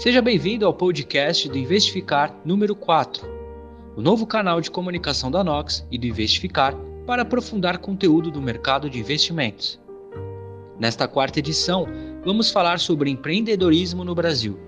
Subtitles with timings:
[0.00, 3.28] Seja bem-vindo ao podcast do Investificar número 4,
[3.94, 6.74] o novo canal de comunicação da Nox e do Investificar
[7.06, 9.78] para aprofundar conteúdo do mercado de investimentos.
[10.78, 11.86] Nesta quarta edição,
[12.24, 14.58] vamos falar sobre empreendedorismo no Brasil.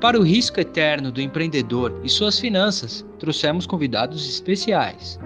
[0.00, 5.20] Para o risco eterno do empreendedor e suas finanças, trouxemos convidados especiais.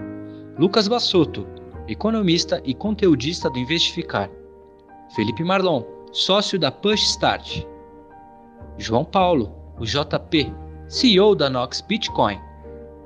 [0.59, 1.47] Lucas Bassotto,
[1.87, 4.29] economista e conteudista do Investificar.
[5.15, 5.83] Felipe Marlon,
[6.13, 7.65] sócio da Push Start.
[8.77, 10.51] João Paulo, o JP,
[10.87, 12.39] CEO da Nox Bitcoin.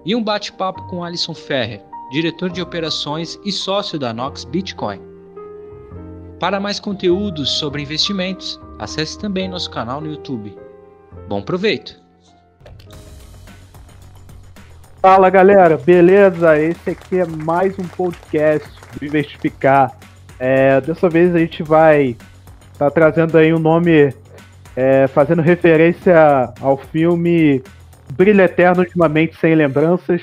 [0.05, 5.01] E um bate-papo com Alisson Ferrer, diretor de operações e sócio da Nox Bitcoin.
[6.39, 10.57] Para mais conteúdos sobre investimentos, acesse também nosso canal no YouTube.
[11.27, 11.99] Bom proveito!
[15.01, 16.57] Fala galera, beleza?
[16.59, 19.97] Esse aqui é mais um podcast do Investificar.
[20.39, 22.15] É, dessa vez a gente vai
[22.73, 24.13] estar tá trazendo aí um nome
[24.77, 27.63] é, fazendo referência ao filme
[28.13, 30.21] Brilho Eterno de uma Mente Sem Lembranças,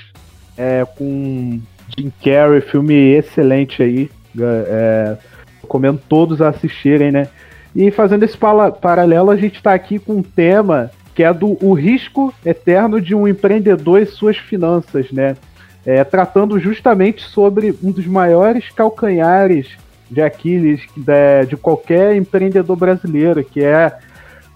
[0.56, 1.60] é, com
[1.98, 4.08] Jim Carrey, filme excelente aí.
[4.38, 5.16] É,
[5.60, 7.26] recomendo todos a assistirem, né?
[7.74, 11.72] E fazendo esse paralelo, a gente está aqui com um tema que é do o
[11.72, 15.36] risco eterno de um empreendedor e suas finanças, né?
[15.84, 19.68] É, tratando justamente sobre um dos maiores calcanhares
[20.08, 23.92] de Aquiles de, de qualquer empreendedor brasileiro, que é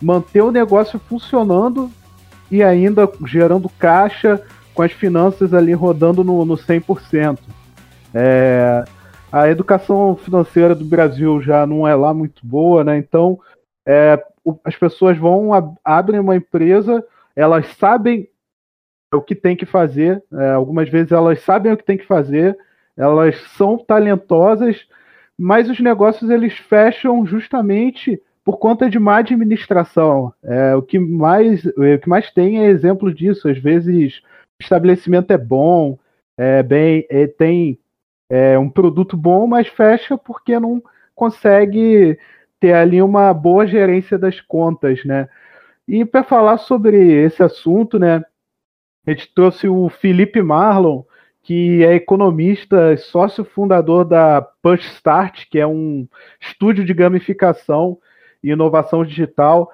[0.01, 1.91] manter o negócio funcionando
[2.51, 4.43] e ainda gerando caixa
[4.75, 7.39] com as finanças ali rodando no, no 100%.
[8.15, 8.85] É,
[9.31, 12.97] a educação financeira do Brasil já não é lá muito boa, né?
[12.97, 13.39] Então,
[13.85, 14.23] é,
[14.65, 15.51] as pessoas vão,
[15.85, 17.05] abrem uma empresa,
[17.37, 18.29] elas sabem
[19.13, 22.57] o que tem que fazer, é, algumas vezes elas sabem o que tem que fazer,
[22.97, 24.87] elas são talentosas,
[25.37, 30.33] mas os negócios eles fecham justamente por conta de má administração.
[30.43, 33.47] É, o, que mais, o que mais tem é exemplo disso.
[33.47, 34.23] Às vezes
[34.59, 35.98] o estabelecimento é bom,
[36.35, 37.79] é bem, é, tem
[38.27, 40.83] é, um produto bom, mas fecha porque não
[41.14, 42.19] consegue
[42.58, 45.29] ter ali uma boa gerência das contas, né?
[45.87, 48.25] E para falar sobre esse assunto, né,
[49.07, 51.03] a gente trouxe o Felipe Marlon,
[51.42, 56.08] que é economista, sócio fundador da Push Start, que é um
[56.41, 57.98] estúdio de gamificação
[58.43, 59.73] e inovação digital.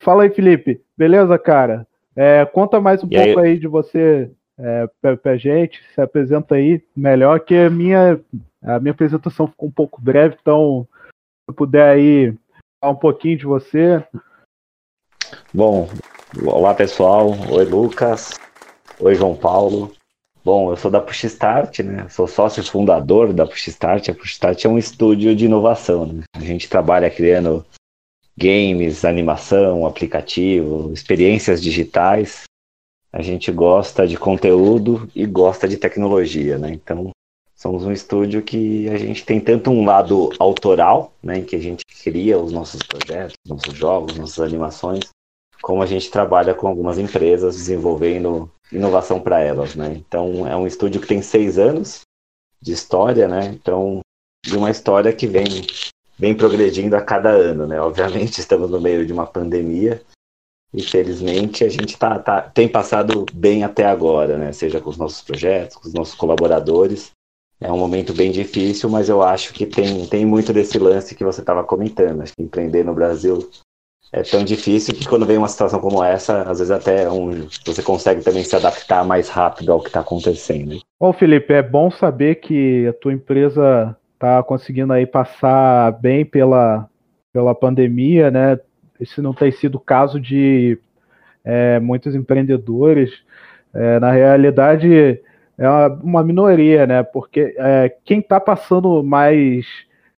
[0.00, 0.80] Fala aí, Felipe.
[0.96, 1.86] Beleza, cara?
[2.16, 3.52] É, conta mais um e pouco aí?
[3.52, 3.58] aí?
[3.58, 8.20] de você é, pra, pra gente, se apresenta aí melhor, que a minha,
[8.62, 10.86] a minha apresentação ficou um pouco breve, então
[11.48, 12.34] se puder aí
[12.80, 14.04] falar um pouquinho de você.
[15.52, 15.88] Bom,
[16.46, 18.38] olá pessoal, oi Lucas,
[19.00, 19.92] oi João Paulo.
[20.44, 22.06] Bom, eu sou da Push Start, né?
[22.10, 24.10] Sou sócio fundador da Push Start.
[24.10, 26.04] A Push Start é um estúdio de inovação.
[26.04, 26.22] Né?
[26.36, 27.64] A gente trabalha criando
[28.36, 32.44] games, animação, aplicativo, experiências digitais.
[33.12, 36.72] A gente gosta de conteúdo e gosta de tecnologia, né?
[36.72, 37.10] Então,
[37.54, 41.60] somos um estúdio que a gente tem tanto um lado autoral, né, em que a
[41.60, 45.08] gente cria os nossos projetos, nossos jogos, nossas animações,
[45.62, 49.94] como a gente trabalha com algumas empresas desenvolvendo inovação para elas, né?
[49.96, 52.00] Então, é um estúdio que tem seis anos
[52.60, 53.46] de história, né?
[53.46, 54.00] Então,
[54.44, 55.44] de uma história que vem
[56.18, 57.80] vem progredindo a cada ano, né?
[57.80, 60.00] Obviamente estamos no meio de uma pandemia
[60.72, 64.52] e felizmente a gente tá, tá, tem passado bem até agora, né?
[64.52, 67.12] Seja com os nossos projetos, com os nossos colaboradores.
[67.60, 71.24] É um momento bem difícil, mas eu acho que tem, tem muito desse lance que
[71.24, 72.22] você estava comentando.
[72.22, 73.48] Acho que empreender no Brasil
[74.12, 77.82] é tão difícil que quando vem uma situação como essa, às vezes até um, você
[77.82, 80.78] consegue também se adaptar mais rápido ao que está acontecendo.
[81.00, 86.88] Bom, Felipe, é bom saber que a tua empresa tá conseguindo aí passar bem pela,
[87.30, 88.58] pela pandemia, né?
[88.98, 90.78] Esse não tem sido o caso de
[91.44, 93.22] é, muitos empreendedores.
[93.74, 95.20] É, na realidade,
[95.58, 97.02] é uma, uma, minoria, né?
[97.02, 99.66] Porque é, quem está passando mais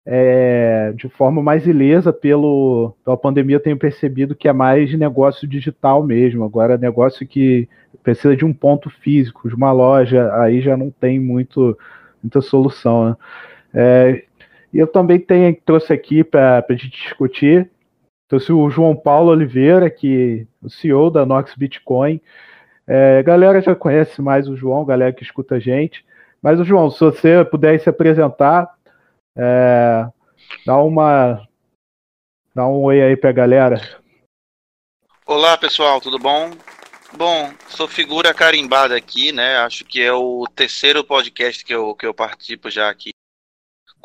[0.07, 5.49] é, de forma mais ilesa pelo, pela pandemia, eu tenho percebido que é mais negócio
[5.49, 6.45] digital mesmo.
[6.45, 7.69] Agora, negócio que
[8.05, 11.77] precisa de um ponto físico, de uma loja, aí já não tem muito,
[12.23, 13.17] muita solução, né?
[13.79, 14.25] É,
[14.73, 17.71] eu também tenho, trouxe aqui para a gente discutir,
[18.27, 22.19] trouxe o João Paulo Oliveira, que o CEO da Nox Bitcoin.
[22.87, 26.07] É, galera já conhece mais o João, galera que escuta a gente.
[26.41, 28.75] Mas o João, se você puder se apresentar,
[29.37, 30.09] é,
[30.65, 31.47] dá uma
[32.55, 33.81] dá um oi aí para a galera.
[35.27, 36.51] Olá pessoal, tudo bom?
[37.15, 39.59] Bom, sou figura carimbada aqui, né?
[39.59, 43.11] Acho que é o terceiro podcast que eu, que eu participo já aqui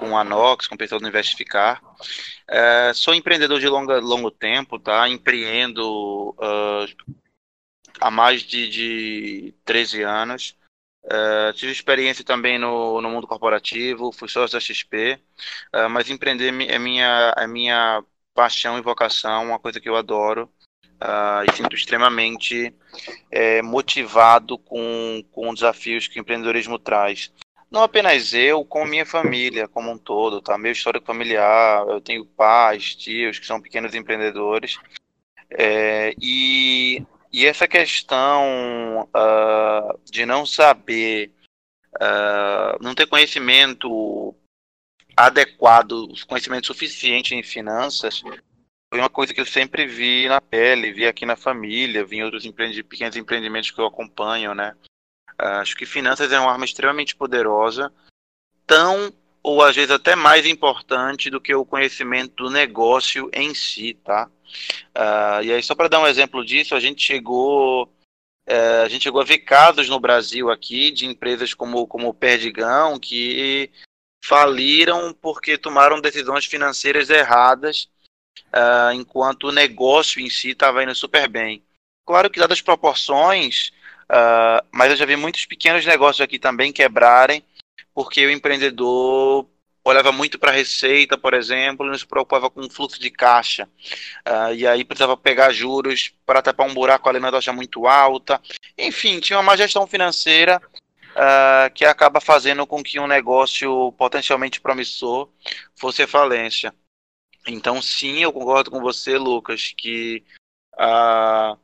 [0.01, 1.79] com a Nox, com o pessoal do Investificar.
[2.47, 5.07] É, sou empreendedor de longa, longo tempo, tá?
[5.07, 7.13] Empreendo uh,
[7.99, 10.57] há mais de, de 13 anos.
[11.03, 15.19] Uh, tive experiência também no, no mundo corporativo, fui sócio da XP,
[15.75, 18.03] uh, mas empreender é minha, é minha
[18.33, 20.49] paixão e vocação, uma coisa que eu adoro
[21.01, 22.73] uh, e sinto extremamente
[23.31, 27.31] é, motivado com, com desafios que o empreendedorismo traz.
[27.71, 30.57] Não apenas eu, como minha família como um todo, tá?
[30.57, 34.77] Meu histórico familiar, eu tenho pais, tios que são pequenos empreendedores.
[35.49, 37.01] É, e,
[37.31, 41.31] e essa questão uh, de não saber,
[41.95, 44.35] uh, não ter conhecimento
[45.15, 51.05] adequado, conhecimento suficiente em finanças, foi uma coisa que eu sempre vi na pele, vi
[51.05, 52.45] aqui na família, vi em outros
[52.83, 54.75] pequenos empreendimentos que eu acompanho, né?
[55.43, 57.91] Acho que finanças é uma arma extremamente poderosa,
[58.65, 63.95] tão ou às vezes até mais importante do que o conhecimento do negócio em si,
[64.03, 64.29] tá?
[64.95, 69.03] Uh, e aí só para dar um exemplo disso, a gente chegou uh, a gente
[69.03, 73.71] chegou a ver casos no Brasil aqui de empresas como como o Perdigão que
[74.23, 77.89] faliram porque tomaram decisões financeiras erradas,
[78.53, 81.63] uh, enquanto o negócio em si estava indo super bem.
[82.05, 83.71] Claro que dadas as proporções,
[84.11, 87.43] uh, mas eu já vi muitos pequenos negócios aqui também quebrarem,
[87.93, 89.47] porque o empreendedor
[89.83, 93.09] olhava muito para a receita, por exemplo, e não se preocupava com o fluxo de
[93.09, 93.67] caixa.
[94.27, 98.39] Uh, e aí precisava pegar juros para tapar um buraco ali na taxa muito alta.
[98.77, 100.61] Enfim, tinha uma má gestão financeira
[101.11, 105.29] uh, que acaba fazendo com que um negócio potencialmente promissor
[105.75, 106.73] fosse falência.
[107.47, 110.23] Então, sim, eu concordo com você, Lucas, que
[110.75, 111.57] uh,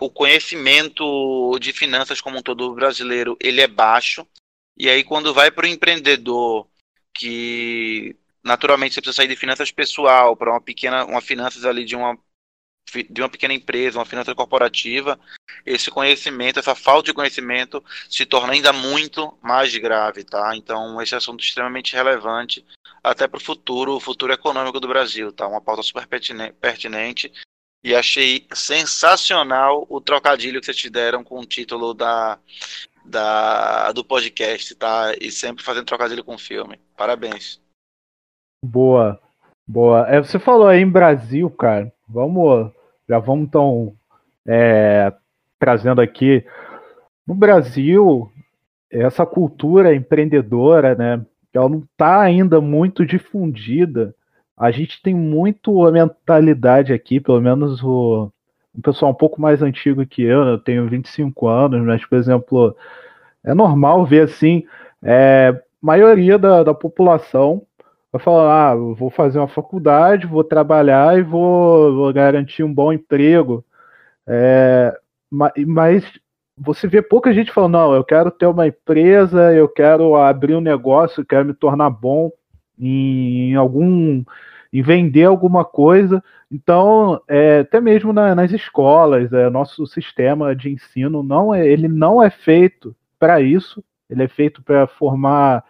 [0.00, 4.26] o conhecimento de finanças como um todo brasileiro ele é baixo.
[4.76, 6.68] E aí, quando vai para o empreendedor
[7.12, 11.96] que naturalmente você precisa sair de finanças pessoal para uma pequena, uma finanças ali de
[11.96, 12.18] uma
[13.10, 15.18] de uma pequena empresa, uma finança corporativa,
[15.64, 20.54] esse conhecimento, essa falta de conhecimento se torna ainda muito mais grave, tá?
[20.54, 22.64] Então, esse assunto é extremamente relevante
[23.02, 25.48] até para o futuro, o futuro econômico do Brasil, tá?
[25.48, 27.32] Uma pauta super pertinente
[27.84, 32.38] e achei sensacional o trocadilho que vocês te deram com o título da,
[33.04, 35.12] da do podcast, tá?
[35.20, 36.80] E sempre fazendo trocadilho com o filme.
[36.96, 37.60] Parabéns.
[38.64, 39.20] Boa,
[39.66, 40.08] boa.
[40.08, 41.92] É, você falou aí em Brasil, cara.
[42.08, 42.72] Vamos,
[43.06, 43.94] já vamos então
[44.46, 45.12] é,
[45.58, 46.42] trazendo aqui
[47.26, 48.32] no Brasil
[48.90, 51.24] essa cultura empreendedora, né?
[51.52, 54.14] Ela não está ainda muito difundida.
[54.56, 58.30] A gente tem muito a mentalidade aqui, pelo menos o,
[58.74, 62.76] o pessoal um pouco mais antigo que eu, eu tenho 25 anos, mas, por exemplo,
[63.42, 64.64] é normal ver assim,
[65.02, 67.62] é, maioria da, da população
[68.12, 72.92] vai falar, ah, vou fazer uma faculdade, vou trabalhar e vou, vou garantir um bom
[72.92, 73.64] emprego.
[74.26, 74.96] É,
[75.30, 76.04] mas
[76.56, 80.60] você vê pouca gente falando, não, eu quero ter uma empresa, eu quero abrir um
[80.60, 82.30] negócio, eu quero me tornar bom
[82.78, 84.24] em, algum.
[84.72, 86.22] em vender alguma coisa.
[86.50, 91.88] Então, é, até mesmo na, nas escolas, é, nosso sistema de ensino não é, ele
[91.88, 95.64] não é feito para isso, ele é feito para formar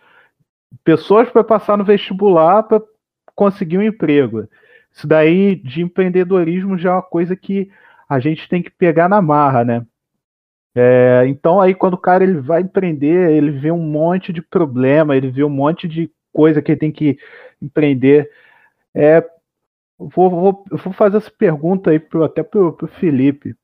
[0.83, 2.83] pessoas para passar no vestibular para
[3.35, 4.49] conseguir um emprego.
[4.93, 7.71] Isso daí de empreendedorismo já é uma coisa que
[8.09, 9.87] a gente tem que pegar na marra, né?
[10.77, 15.17] É, então aí quando o cara ele vai empreender, ele vê um monte de problema,
[15.17, 17.17] ele vê um monte de coisa que ele tem que
[17.63, 18.29] empreender.
[18.93, 19.25] É,
[19.99, 23.55] vou, vou, vou fazer essa pergunta aí pro, até pro, pro Felipe.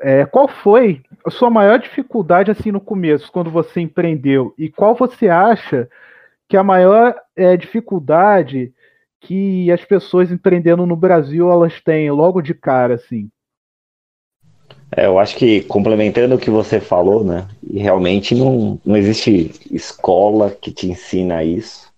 [0.00, 4.52] É, qual foi a sua maior dificuldade assim no começo, quando você empreendeu?
[4.58, 5.88] E qual você acha
[6.48, 8.74] que a maior é, dificuldade
[9.20, 13.30] que as pessoas empreendendo no Brasil elas têm logo de cara, assim?
[14.94, 17.46] É, eu acho que complementando o que você falou, né?
[17.62, 21.91] E realmente não, não existe escola que te ensina isso.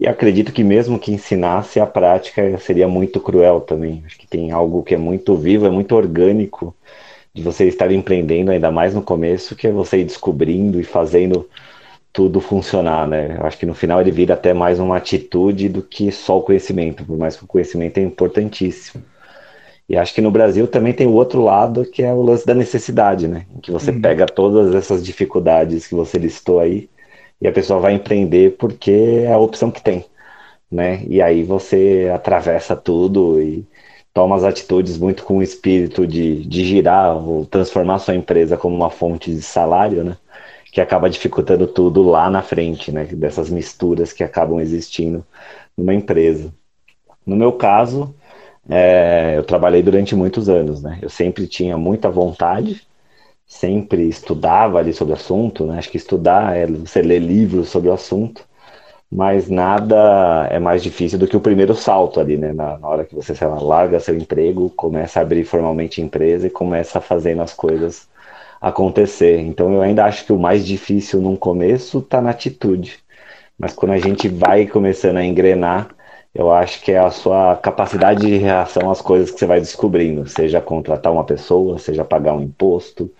[0.00, 4.02] E acredito que mesmo que ensinasse, a prática seria muito cruel também.
[4.06, 6.74] Acho que tem algo que é muito vivo, é muito orgânico
[7.34, 11.48] de você estar empreendendo, ainda mais no começo, que é você ir descobrindo e fazendo
[12.12, 13.38] tudo funcionar, né?
[13.40, 17.04] Acho que no final ele vira até mais uma atitude do que só o conhecimento,
[17.04, 19.02] por mais que o conhecimento é importantíssimo.
[19.88, 22.54] E acho que no Brasil também tem o outro lado, que é o lance da
[22.54, 23.46] necessidade, né?
[23.56, 24.00] Em que você uhum.
[24.00, 26.88] pega todas essas dificuldades que você listou aí
[27.40, 28.90] e a pessoa vai empreender porque
[29.26, 30.04] é a opção que tem,
[30.70, 31.04] né?
[31.08, 33.66] E aí você atravessa tudo e
[34.14, 38.74] toma as atitudes muito com o espírito de, de girar ou transformar sua empresa como
[38.76, 40.16] uma fonte de salário, né?
[40.70, 43.04] que acaba dificultando tudo lá na frente, né?
[43.04, 45.24] Dessas misturas que acabam existindo
[45.76, 46.52] numa empresa.
[47.26, 48.14] No meu caso,
[48.68, 50.98] é, eu trabalhei durante muitos anos, né?
[51.02, 52.82] Eu sempre tinha muita vontade,
[53.48, 55.78] sempre estudava ali sobre o assunto, né?
[55.78, 58.44] Acho que estudar é você ler livros sobre o assunto,
[59.10, 62.52] mas nada é mais difícil do que o primeiro salto ali, né?
[62.52, 66.46] Na, na hora que você, sei lá, larga seu emprego, começa a abrir formalmente empresa
[66.46, 68.06] e começa fazendo as coisas
[68.60, 69.40] acontecer.
[69.40, 72.98] Então eu ainda acho que o mais difícil no começo está na atitude.
[73.58, 75.88] Mas quando a gente vai começando a engrenar,
[76.34, 80.28] eu acho que é a sua capacidade de reação às coisas que você vai descobrindo,
[80.28, 83.10] seja contratar uma pessoa, seja pagar um imposto,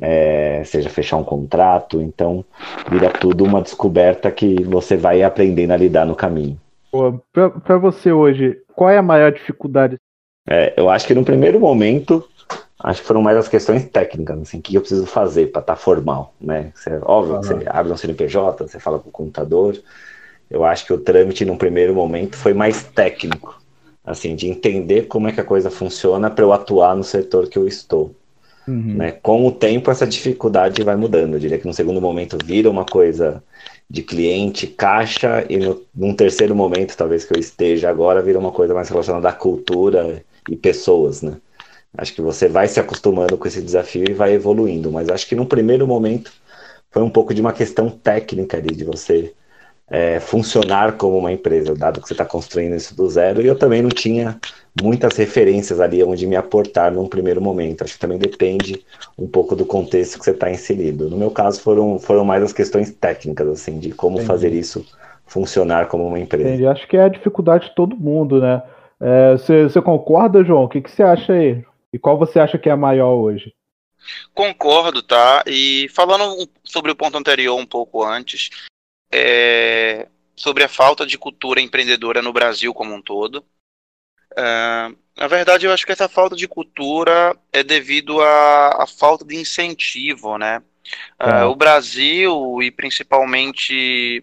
[0.00, 2.00] é, seja fechar um contrato.
[2.00, 2.44] Então,
[2.90, 6.58] vira tudo uma descoberta que você vai aprendendo a lidar no caminho.
[7.64, 9.96] Para você hoje, qual é a maior dificuldade?
[10.48, 12.26] É, eu acho que no primeiro momento
[12.78, 15.74] Acho que foram mais as questões técnicas, assim, o que eu preciso fazer para estar
[15.74, 16.72] tá formal, né?
[16.74, 17.42] Você, óbvio, uhum.
[17.42, 19.76] você abre um CNPJ, você fala com o computador.
[20.50, 23.60] Eu acho que o trâmite, no primeiro momento, foi mais técnico,
[24.04, 27.58] assim, de entender como é que a coisa funciona para eu atuar no setor que
[27.58, 28.14] eu estou.
[28.66, 28.94] Uhum.
[28.96, 29.12] Né?
[29.12, 31.34] Com o tempo, essa dificuldade vai mudando.
[31.34, 33.42] Eu diria que no segundo momento vira uma coisa
[33.88, 38.50] de cliente, caixa, e no, num terceiro momento, talvez que eu esteja agora, vira uma
[38.50, 41.36] coisa mais relacionada à cultura e pessoas, né?
[41.96, 45.34] Acho que você vai se acostumando com esse desafio e vai evoluindo, mas acho que
[45.34, 46.32] no primeiro momento
[46.90, 49.32] foi um pouco de uma questão técnica ali, de você
[49.88, 53.56] é, funcionar como uma empresa, dado que você está construindo isso do zero, e eu
[53.56, 54.38] também não tinha
[54.82, 57.82] muitas referências ali onde me aportar num primeiro momento.
[57.82, 58.84] Acho que também depende
[59.16, 61.08] um pouco do contexto que você está inserido.
[61.08, 64.26] No meu caso, foram, foram mais as questões técnicas, assim, de como Entendi.
[64.26, 64.84] fazer isso
[65.26, 66.48] funcionar como uma empresa.
[66.48, 66.66] Entendi.
[66.66, 68.62] Acho que é a dificuldade de todo mundo, né?
[69.00, 70.64] É, você, concorda, João?
[70.64, 71.64] O que, que você acha aí?
[71.92, 73.52] E qual você acha que é a maior hoje?
[74.34, 75.42] Concordo, tá?
[75.46, 78.50] E falando sobre o ponto anterior um pouco antes,
[79.10, 83.44] é, sobre a falta de cultura empreendedora no Brasil como um todo.
[84.36, 89.24] É, na verdade, eu acho que essa falta de cultura é devido à, à falta
[89.24, 90.62] de incentivo, né?
[91.18, 91.44] É.
[91.44, 94.22] Uh, o Brasil, e principalmente,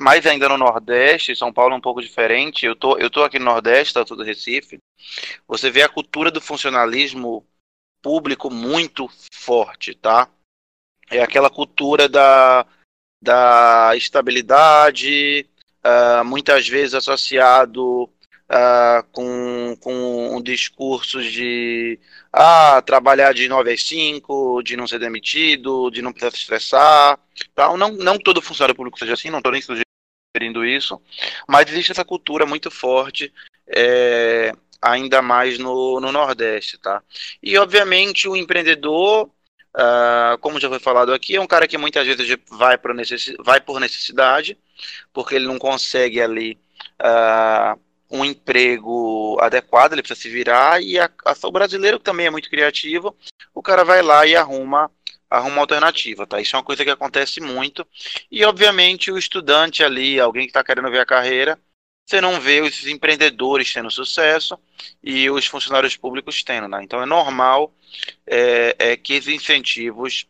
[0.00, 2.66] mais ainda no Nordeste, São Paulo é um pouco diferente.
[2.66, 4.78] Eu tô, eu tô aqui no Nordeste, tá tudo Recife.
[5.46, 7.46] Você vê a cultura do funcionalismo
[8.02, 10.28] público muito forte, tá?
[11.10, 12.66] É aquela cultura da,
[13.26, 15.44] da estabilidade,
[15.84, 21.98] uh, muitas vezes associado uh, com, com um discurso de
[22.32, 27.18] ah, trabalhar de 9 às 5, de não ser demitido, de não precisar se estressar.
[27.52, 27.76] Tal.
[27.76, 31.00] Não, não todo funcionário público seja assim, não estou nem sugerindo isso,
[31.48, 33.32] mas existe essa cultura muito forte,
[33.66, 36.78] é, ainda mais no, no Nordeste.
[36.78, 37.02] Tá?
[37.42, 39.30] E, obviamente, o empreendedor
[39.76, 42.78] Uh, como já foi falado aqui, é um cara que muitas vezes vai,
[43.38, 44.56] vai por necessidade,
[45.12, 46.58] porque ele não consegue ali
[46.98, 47.78] uh,
[48.10, 51.10] um emprego adequado, ele precisa se virar, e a,
[51.42, 53.14] o brasileiro também é muito criativo,
[53.54, 54.90] o cara vai lá e arruma
[55.28, 56.40] arruma uma alternativa, tá?
[56.40, 57.84] Isso é uma coisa que acontece muito.
[58.30, 61.58] E obviamente o estudante ali, alguém que está querendo ver a carreira,
[62.06, 64.56] você não vê os empreendedores tendo sucesso
[65.02, 66.82] e os funcionários públicos tendo, né?
[66.82, 67.74] Então é normal
[68.24, 70.26] é, é que os incentivos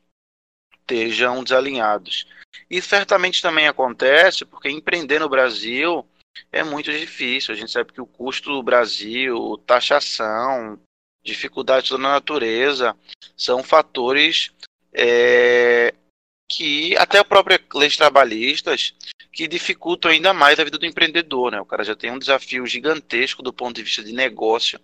[0.81, 2.27] estejam desalinhados.
[2.71, 6.07] E certamente também acontece porque empreender no Brasil
[6.51, 7.53] é muito difícil.
[7.53, 10.81] A gente sabe que o custo do Brasil, taxação,
[11.23, 12.97] dificuldades da natureza,
[13.37, 14.51] são fatores
[14.95, 15.95] é,
[16.49, 18.95] que até a própria leis trabalhistas
[19.33, 21.61] que dificultam ainda mais a vida do empreendedor, né?
[21.61, 24.81] O cara já tem um desafio gigantesco do ponto de vista de negócio.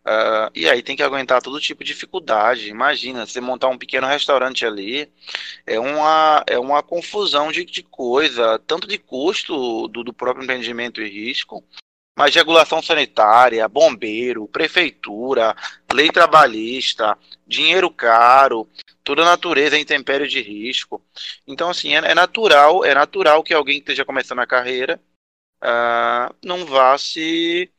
[0.00, 2.68] Uh, e aí tem que aguentar todo tipo de dificuldade.
[2.68, 5.10] Imagina, você montar um pequeno restaurante ali,
[5.66, 11.02] é uma, é uma confusão de, de coisa, tanto de custo do, do próprio empreendimento
[11.02, 11.64] e risco,
[12.18, 15.54] mas regulação sanitária, bombeiro, prefeitura,
[15.92, 18.68] lei trabalhista, dinheiro caro,
[19.04, 21.00] toda natureza é intempério de risco.
[21.46, 25.00] Então, assim, é, é, natural, é natural que alguém que esteja começando a carreira
[25.62, 27.70] uh, não vá se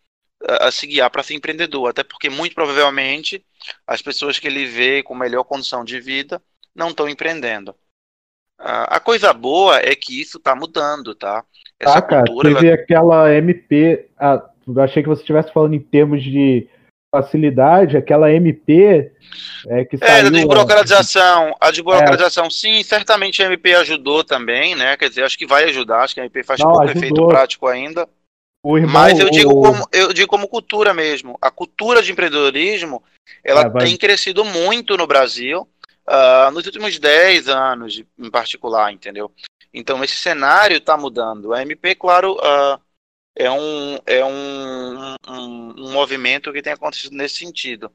[0.62, 3.46] a se guiar para ser empreendedor, até porque muito provavelmente
[3.86, 6.41] as pessoas que ele vê com melhor condição de vida
[6.74, 7.75] não estão empreendendo.
[8.59, 11.45] A coisa boa é que isso está mudando, tá?
[11.79, 12.75] Essa ah, cara, cultura, teve ela...
[12.75, 14.43] aquela MP, ah,
[14.79, 16.67] achei que você estivesse falando em termos de
[17.09, 19.11] facilidade, aquela MP
[19.67, 20.11] é, que saiu...
[20.11, 22.49] É, a desburocratização, a desburocratização, é.
[22.49, 26.19] sim, certamente a MP ajudou também, né, quer dizer, acho que vai ajudar, acho que
[26.19, 27.01] a MP faz Não, pouco ajudou.
[27.01, 28.07] efeito prático ainda,
[28.65, 33.01] irmão, mas eu digo, como, eu digo como cultura mesmo, a cultura de empreendedorismo,
[33.43, 35.67] ela é, tem crescido muito no Brasil,
[36.09, 39.31] uh, nos últimos 10 anos, em particular, entendeu?
[39.73, 41.53] Então, esse cenário está mudando.
[41.53, 42.81] A MP, claro, uh,
[43.35, 47.91] é, um, é um, um, um, movimento que tem acontecido nesse sentido.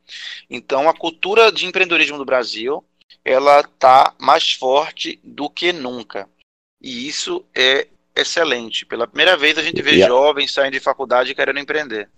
[0.48, 2.84] Então, a cultura de empreendedorismo do Brasil
[3.24, 6.28] ela está mais forte do que nunca.
[6.80, 8.84] E isso é excelente.
[8.84, 12.08] Pela primeira vez a gente vê e jovens saindo de faculdade querendo empreender.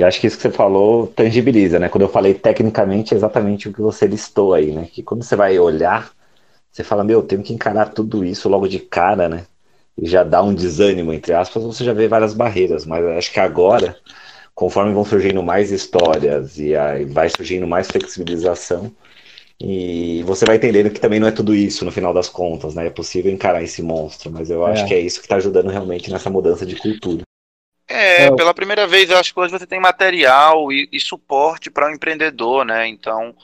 [0.00, 1.90] E acho que isso que você falou tangibiliza, né?
[1.90, 4.88] Quando eu falei tecnicamente, é exatamente o que você listou aí, né?
[4.90, 6.10] Que quando você vai olhar,
[6.72, 9.44] você fala, meu, tenho que encarar tudo isso logo de cara, né?
[9.98, 12.86] E já dá um desânimo, entre aspas, você já vê várias barreiras.
[12.86, 13.94] Mas acho que agora,
[14.54, 18.90] conforme vão surgindo mais histórias e aí vai surgindo mais flexibilização,
[19.60, 22.86] e você vai entendendo que também não é tudo isso no final das contas, né?
[22.86, 24.88] É possível encarar esse monstro, mas eu acho é.
[24.88, 27.22] que é isso que está ajudando realmente nessa mudança de cultura.
[27.90, 31.70] É, é, pela primeira vez eu acho que hoje você tem material e, e suporte
[31.70, 32.86] para o um empreendedor, né?
[32.86, 33.34] Então,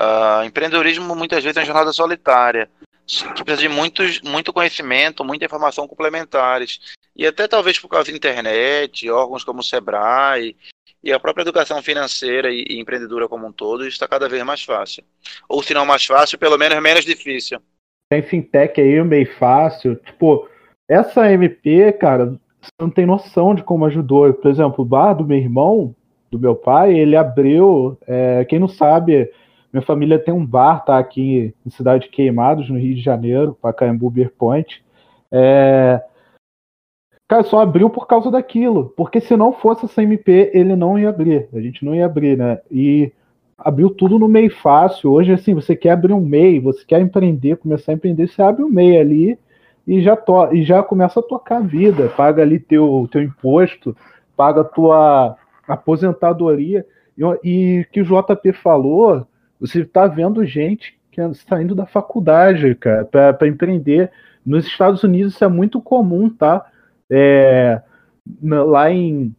[0.00, 2.70] uh, empreendedorismo muitas vezes é uma jornada solitária,
[3.06, 6.80] que precisa de muitos, muito conhecimento, muita informação complementares.
[7.14, 10.56] E até talvez por causa da internet, órgãos como o Sebrae
[11.04, 14.62] e a própria educação financeira e, e empreendedora como um todo está cada vez mais
[14.64, 15.04] fácil.
[15.46, 17.60] Ou se não mais fácil, pelo menos menos difícil.
[18.10, 19.96] Tem fintech aí meio fácil.
[19.96, 20.48] Tipo,
[20.88, 24.32] essa MP, cara, você não tem noção de como ajudou.
[24.34, 25.94] Por exemplo, o bar do meu irmão,
[26.30, 27.96] do meu pai, ele abriu.
[28.06, 29.30] É, quem não sabe,
[29.72, 33.56] minha família tem um bar, tá aqui em Cidade de Queimados, no Rio de Janeiro,
[33.60, 34.84] Pacaembu Beer Point.
[35.32, 36.02] É,
[37.30, 38.92] Cara, só abriu por causa daquilo.
[38.96, 41.48] Porque se não fosse essa MP, ele não ia abrir.
[41.54, 42.58] A gente não ia abrir, né?
[42.68, 43.12] E
[43.56, 45.12] abriu tudo no MEI fácil.
[45.12, 48.64] Hoje, assim, você quer abrir um MEI, você quer empreender, começar a empreender, você abre
[48.64, 49.38] um MEI ali
[49.92, 52.08] e já, to e já começa a tocar a vida.
[52.08, 53.96] Paga ali teu, teu imposto,
[54.36, 56.86] paga tua aposentadoria.
[57.16, 59.26] E, e que o JP falou,
[59.58, 64.10] você está vendo gente que saindo da faculdade, cara, para empreender.
[64.46, 66.70] Nos Estados Unidos isso é muito comum, tá?
[67.10, 67.82] é,
[68.42, 69.34] lá em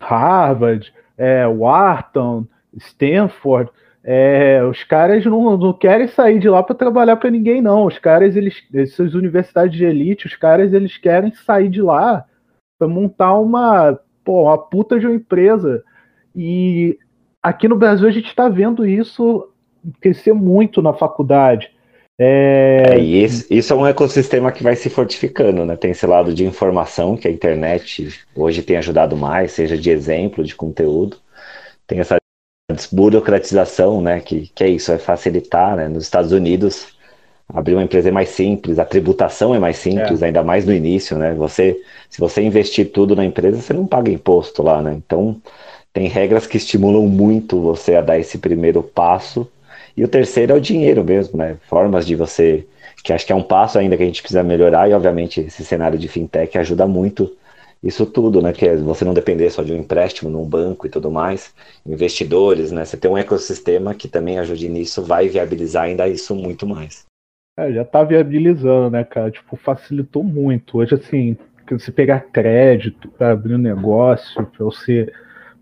[0.00, 3.70] Harvard, é, Wharton, Stanford,
[4.06, 7.86] é, os caras não, não, querem sair de lá para trabalhar para ninguém, não.
[7.86, 12.26] Os caras, eles, essas universidades de elite, os caras, eles querem sair de lá
[12.78, 15.82] para montar uma, pô, uma puta de uma empresa.
[16.36, 16.98] E
[17.42, 19.48] aqui no Brasil a gente está vendo isso
[20.02, 21.72] crescer muito na faculdade.
[22.18, 22.84] É...
[22.90, 25.76] é e esse, isso é um ecossistema que vai se fortificando, né?
[25.76, 30.44] Tem esse lado de informação que a internet hoje tem ajudado mais, seja de exemplo,
[30.44, 31.16] de conteúdo.
[31.86, 32.16] Tem essa
[32.72, 34.20] desburocratização, né?
[34.20, 35.88] Que, que é isso, é facilitar, né?
[35.88, 36.88] Nos Estados Unidos,
[37.48, 40.26] abrir uma empresa é mais simples, a tributação é mais simples, é.
[40.26, 41.34] ainda mais no início, né?
[41.34, 44.94] Você, se você investir tudo na empresa, você não paga imposto lá, né?
[44.94, 45.40] Então,
[45.92, 49.46] tem regras que estimulam muito você a dar esse primeiro passo
[49.96, 51.56] e o terceiro é o dinheiro mesmo, né?
[51.68, 52.66] Formas de você,
[53.02, 55.64] que acho que é um passo ainda que a gente precisa melhorar, e obviamente esse
[55.64, 57.30] cenário de fintech ajuda muito
[57.84, 58.52] isso tudo, né?
[58.52, 61.54] Que é você não depender só de um empréstimo num banco e tudo mais,
[61.86, 62.84] investidores, né?
[62.84, 67.04] Você tem um ecossistema que também ajude nisso, vai viabilizar ainda isso muito mais.
[67.58, 69.30] É, já tá viabilizando, né, cara?
[69.30, 70.78] Tipo, facilitou muito.
[70.78, 71.36] Hoje, assim,
[71.70, 75.12] você pegar crédito para abrir um negócio, para você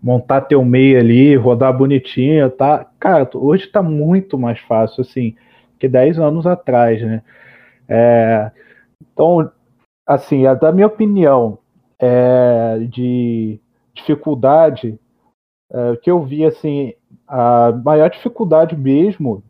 [0.01, 2.89] montar teu meio ali, rodar bonitinho, tá?
[2.99, 5.35] Cara, hoje tá muito mais fácil, assim,
[5.79, 7.21] que 10 anos atrás, né?
[7.87, 8.51] É,
[9.01, 9.51] então,
[10.05, 11.59] assim, a, da minha opinião,
[12.03, 13.59] é, de
[13.93, 14.99] dificuldade,
[15.71, 16.93] é, que eu vi, assim,
[17.25, 19.41] a maior dificuldade mesmo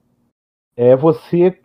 [0.78, 1.58] é você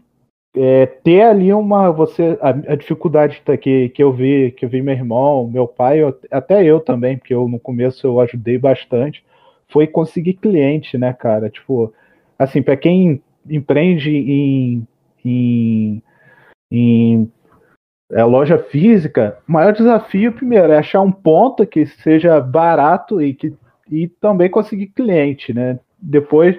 [0.57, 4.81] é, ter ali uma você a, a dificuldade que, que eu vi que eu vi
[4.81, 9.25] meu irmão meu pai eu, até eu também porque eu no começo eu ajudei bastante
[9.69, 11.51] foi conseguir cliente né cara?
[11.51, 11.93] Tipo
[12.39, 14.87] assim para quem empreende em,
[15.25, 16.03] em,
[16.71, 17.31] em
[18.11, 23.35] é, loja física o maior desafio primeiro é achar um ponto que seja barato e
[23.35, 23.55] que
[23.91, 26.57] e também conseguir cliente né depois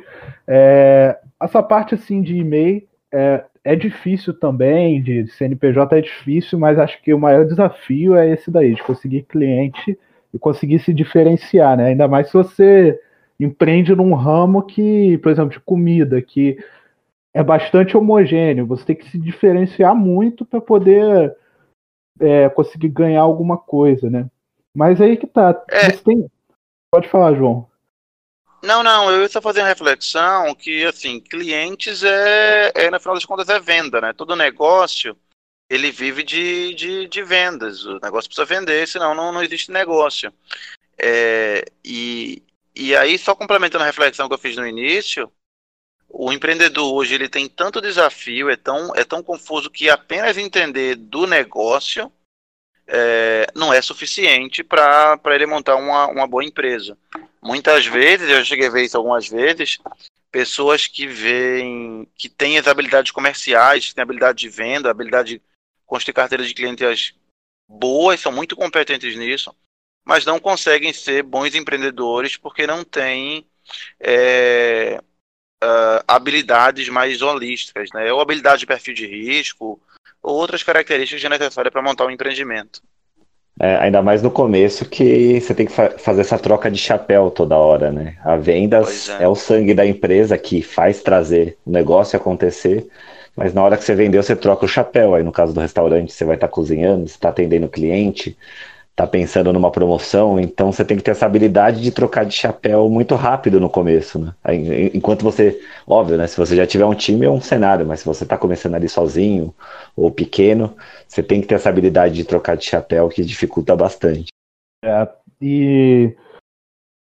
[0.47, 6.79] é, essa parte assim de e-mail é, é difícil também, de CNPJ é difícil, mas
[6.79, 9.97] acho que o maior desafio é esse daí, de conseguir cliente
[10.33, 11.87] e conseguir se diferenciar, né?
[11.87, 12.99] Ainda mais se você
[13.39, 16.57] empreende num ramo que, por exemplo, de comida, que
[17.33, 21.35] é bastante homogêneo, você tem que se diferenciar muito para poder
[22.19, 24.29] é, conseguir ganhar alguma coisa, né?
[24.73, 25.61] Mas aí que tá.
[25.69, 25.89] É.
[25.91, 26.29] Tem...
[26.91, 27.67] Pode falar, João.
[28.61, 33.47] Não, não, eu estou fazendo reflexão que, assim, clientes é, é, no final das contas,
[33.47, 34.11] é venda, né?
[34.11, 35.15] Todo negócio,
[35.69, 37.85] ele vive de, de, de vendas.
[37.85, 40.33] O negócio precisa vender, senão não, não existe negócio.
[40.97, 42.43] É, e,
[42.75, 45.31] e aí, só complementando a reflexão que eu fiz no início,
[46.09, 50.95] o empreendedor hoje ele tem tanto desafio, é tão, é tão confuso que apenas entender
[50.95, 52.11] do negócio
[52.87, 56.97] é, não é suficiente para ele montar uma, uma boa empresa.
[57.41, 59.77] Muitas vezes, eu cheguei a ver isso algumas vezes,
[60.31, 65.41] pessoas que veem, que têm as habilidades comerciais, têm habilidade de venda, habilidade de
[65.85, 67.13] construir carteira de clientes
[67.67, 69.55] boas, são muito competentes nisso,
[70.03, 73.47] mas não conseguem ser bons empreendedores porque não têm
[73.99, 75.01] é,
[75.63, 78.11] uh, habilidades mais holísticas, né?
[78.11, 79.79] ou habilidade de perfil de risco,
[80.21, 82.81] ou outras características necessárias para montar um empreendimento.
[83.61, 87.29] É, ainda mais no começo que você tem que fa fazer essa troca de chapéu
[87.29, 88.15] toda hora, né?
[88.23, 89.23] A vendas é.
[89.23, 89.27] é.
[89.27, 92.87] o sangue da empresa que faz trazer o negócio acontecer,
[93.35, 95.13] mas na hora que você vendeu, você troca o chapéu.
[95.13, 98.37] Aí no caso do restaurante, você vai estar tá cozinhando, você está atendendo o cliente,
[98.99, 102.89] está pensando numa promoção, então você tem que ter essa habilidade de trocar de chapéu
[102.89, 104.33] muito rápido no começo, né?
[104.93, 105.57] Enquanto você,
[105.87, 106.27] óbvio, né?
[106.27, 108.89] Se você já tiver um time é um cenário, mas se você está começando ali
[108.89, 109.55] sozinho
[109.95, 110.75] ou pequeno,
[111.07, 114.27] você tem que ter essa habilidade de trocar de chapéu que dificulta bastante.
[114.83, 115.07] É,
[115.41, 116.13] e,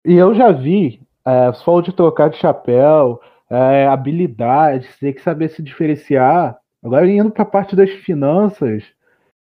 [0.06, 5.22] e eu já vi, é, só de trocar de chapéu, é, habilidade, você tem que
[5.22, 6.60] saber se diferenciar.
[6.84, 8.84] Agora indo para a parte das finanças,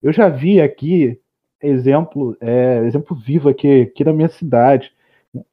[0.01, 1.19] eu já vi aqui
[1.63, 4.93] exemplo, é, exemplo vivo aqui, aqui na minha cidade.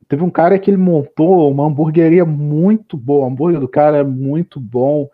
[0.09, 3.25] Teve um cara que ele montou uma hamburgueria muito boa.
[3.25, 5.09] O hambúrguer do cara é muito bom,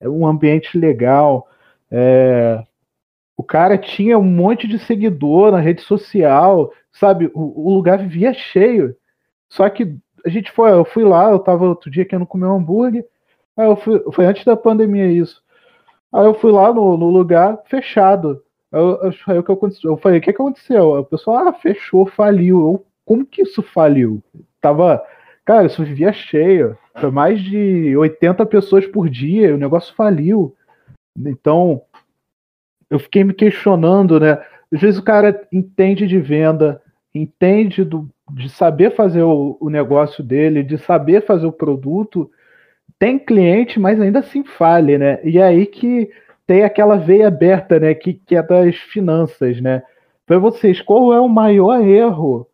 [0.00, 1.48] é um ambiente legal.
[1.90, 2.62] É,
[3.36, 7.30] o cara tinha um monte de seguidor na rede social, sabe?
[7.34, 8.96] O, o, lugar vivia cheio.
[9.48, 12.56] Só que a gente foi, eu fui lá, eu tava outro dia querendo comer um
[12.56, 13.04] hambúrguer.
[13.56, 15.42] Aí eu fui, foi antes da pandemia isso.
[16.12, 18.42] Aí eu fui lá no, no lugar fechado.
[18.74, 19.90] Eu, eu, eu, que aconteceu?
[19.92, 20.98] eu falei, o que, que aconteceu?
[20.98, 22.58] O pessoal, ah, fechou, faliu.
[22.60, 24.22] Eu, como que isso faliu?
[24.60, 25.02] Tava,
[25.44, 26.76] cara, isso vivia cheio.
[26.96, 30.56] Foi mais de 80 pessoas por dia, o negócio faliu.
[31.16, 31.82] Então,
[32.90, 34.42] eu fiquei me questionando, né?
[34.72, 36.82] Às vezes o cara entende de venda,
[37.14, 42.28] entende do, de saber fazer o, o negócio dele, de saber fazer o produto,
[42.98, 45.20] tem cliente, mas ainda assim falha, né?
[45.22, 46.10] E é aí que
[46.46, 49.82] tem aquela veia aberta, né, que, que é das finanças, né?
[50.26, 52.48] Para vocês, qual é o maior erro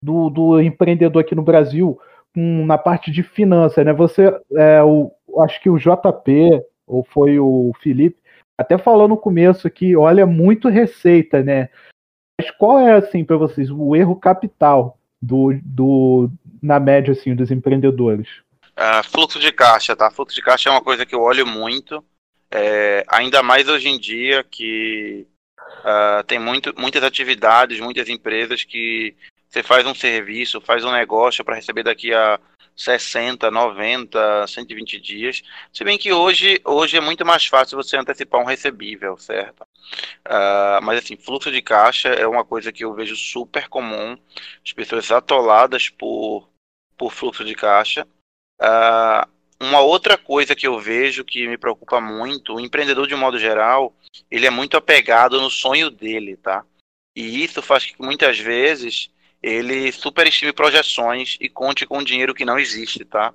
[0.00, 1.98] do, do empreendedor aqui no Brasil
[2.34, 3.92] na parte de finanças, né?
[3.92, 5.10] Você, é, o,
[5.42, 8.18] acho que o JP ou foi o Felipe,
[8.56, 11.68] até falou no começo que olha muito receita, né?
[12.40, 16.30] Mas qual é assim para vocês o erro capital do, do
[16.62, 18.28] na média assim dos empreendedores?
[18.78, 20.10] Uh, fluxo de caixa, tá?
[20.10, 22.04] Fluxo de caixa é uma coisa que eu olho muito.
[22.58, 25.26] É, ainda mais hoje em dia que
[25.80, 29.14] uh, tem muito, muitas atividades, muitas empresas que
[29.46, 32.40] você faz um serviço, faz um negócio para receber daqui a
[32.74, 35.42] 60, 90, 120 dias.
[35.70, 39.60] Se bem que hoje, hoje é muito mais fácil você antecipar um recebível, certo?
[40.26, 44.16] Uh, mas assim, fluxo de caixa é uma coisa que eu vejo super comum,
[44.64, 46.48] as pessoas atoladas por,
[46.96, 48.08] por fluxo de caixa.
[48.58, 53.18] Uh, uma outra coisa que eu vejo que me preocupa muito, o empreendedor de um
[53.18, 53.94] modo geral,
[54.30, 56.64] ele é muito apegado no sonho dele, tá?
[57.14, 59.10] E isso faz que muitas vezes
[59.42, 63.32] ele superestime projeções e conte com dinheiro que não existe, tá?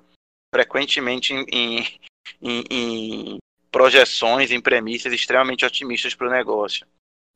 [0.54, 2.00] Frequentemente em, em,
[2.40, 3.38] em, em
[3.70, 6.86] projeções, em premissas extremamente otimistas para o negócio.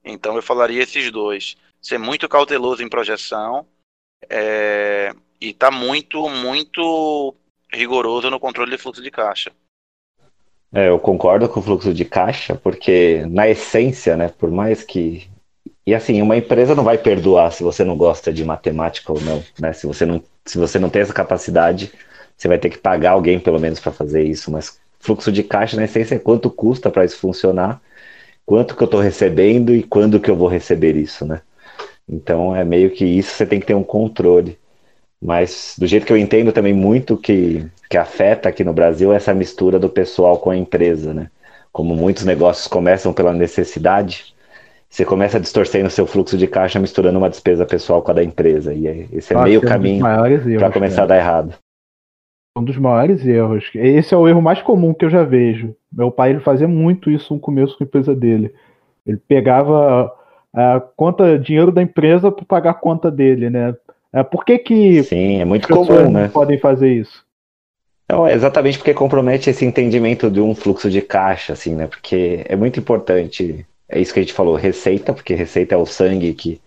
[0.04, 1.56] Então eu falaria esses dois.
[1.80, 3.66] Ser muito cauteloso em projeção
[4.28, 7.34] é, e tá muito, muito
[7.76, 9.52] rigoroso no controle de fluxo de caixa.
[10.72, 15.28] É, eu concordo com o fluxo de caixa, porque na essência, né, por mais que
[15.86, 19.42] e assim, uma empresa não vai perdoar se você não gosta de matemática ou não,
[19.58, 19.72] né?
[19.72, 21.92] Se você não, se você não tem essa capacidade,
[22.36, 25.76] você vai ter que pagar alguém pelo menos para fazer isso, mas fluxo de caixa
[25.76, 27.80] na essência é quanto custa para isso funcionar,
[28.44, 31.40] quanto que eu estou recebendo e quando que eu vou receber isso, né?
[32.08, 34.58] Então é meio que isso você tem que ter um controle.
[35.20, 39.16] Mas do jeito que eu entendo também muito que, que afeta aqui no Brasil é
[39.16, 41.30] essa mistura do pessoal com a empresa, né?
[41.72, 44.34] Como muitos negócios começam pela necessidade,
[44.88, 48.24] você começa distorcendo o seu fluxo de caixa misturando uma despesa pessoal com a da
[48.24, 48.72] empresa.
[48.72, 50.04] E esse é Nossa, meio é caminho
[50.58, 51.54] para começar a dar errado.
[52.56, 53.70] Um dos maiores erros.
[53.74, 55.74] Esse é o erro mais comum que eu já vejo.
[55.92, 58.54] Meu pai ele fazia muito isso no começo com a empresa dele.
[59.06, 60.10] Ele pegava
[60.54, 63.74] a conta, dinheiro da empresa para pagar a conta dele, né?
[64.12, 66.28] É, por que que Sim, é muito comum, né?
[66.28, 67.24] podem fazer isso?
[68.08, 71.88] Não, exatamente porque compromete esse entendimento de um fluxo de caixa, assim, né?
[71.88, 75.86] Porque é muito importante, é isso que a gente falou, receita, porque receita é o
[75.86, 76.60] sangue que,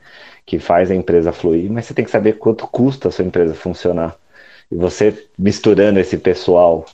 [0.45, 3.55] que faz a empresa fluir, mas você tem que saber quanto custa a sua empresa
[3.55, 4.17] funcionar.
[4.69, 6.85] E você misturando esse pessoal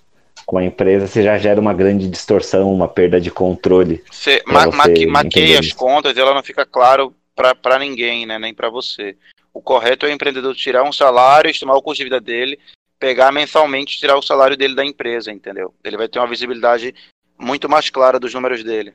[0.45, 4.03] com a empresa, você já gera uma grande distorção, uma perda de controle.
[4.11, 8.37] Você, ma você maqueia as contas e ela não fica claro para ninguém, né?
[8.37, 9.15] nem para você.
[9.55, 12.59] O correto é o empreendedor tirar um salário, estimar o custo de vida dele,
[12.99, 15.73] pegar mensalmente e tirar o salário dele da empresa, entendeu?
[15.81, 16.93] Ele vai ter uma visibilidade
[17.39, 18.93] muito mais clara dos números dele.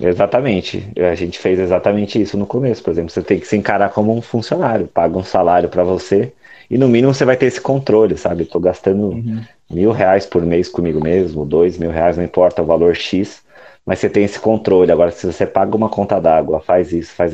[0.00, 0.88] Exatamente.
[0.96, 2.80] A gente fez exatamente isso no começo.
[2.80, 6.32] Por exemplo, você tem que se encarar como um funcionário, paga um salário para você
[6.70, 8.44] e no mínimo você vai ter esse controle, sabe?
[8.44, 9.44] Estou gastando uhum.
[9.68, 13.42] mil reais por mês comigo mesmo, dois mil reais, não importa o valor X,
[13.84, 14.92] mas você tem esse controle.
[14.92, 17.32] Agora, se você paga uma conta d'água, faz isso, faz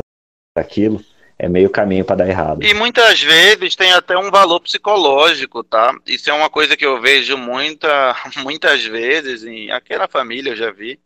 [0.56, 0.98] aquilo,
[1.42, 2.62] é meio caminho para dar errado.
[2.62, 5.92] E muitas vezes tem até um valor psicológico, tá?
[6.06, 10.70] Isso é uma coisa que eu vejo muita, muitas vezes, em aquela família eu já
[10.70, 11.00] vi.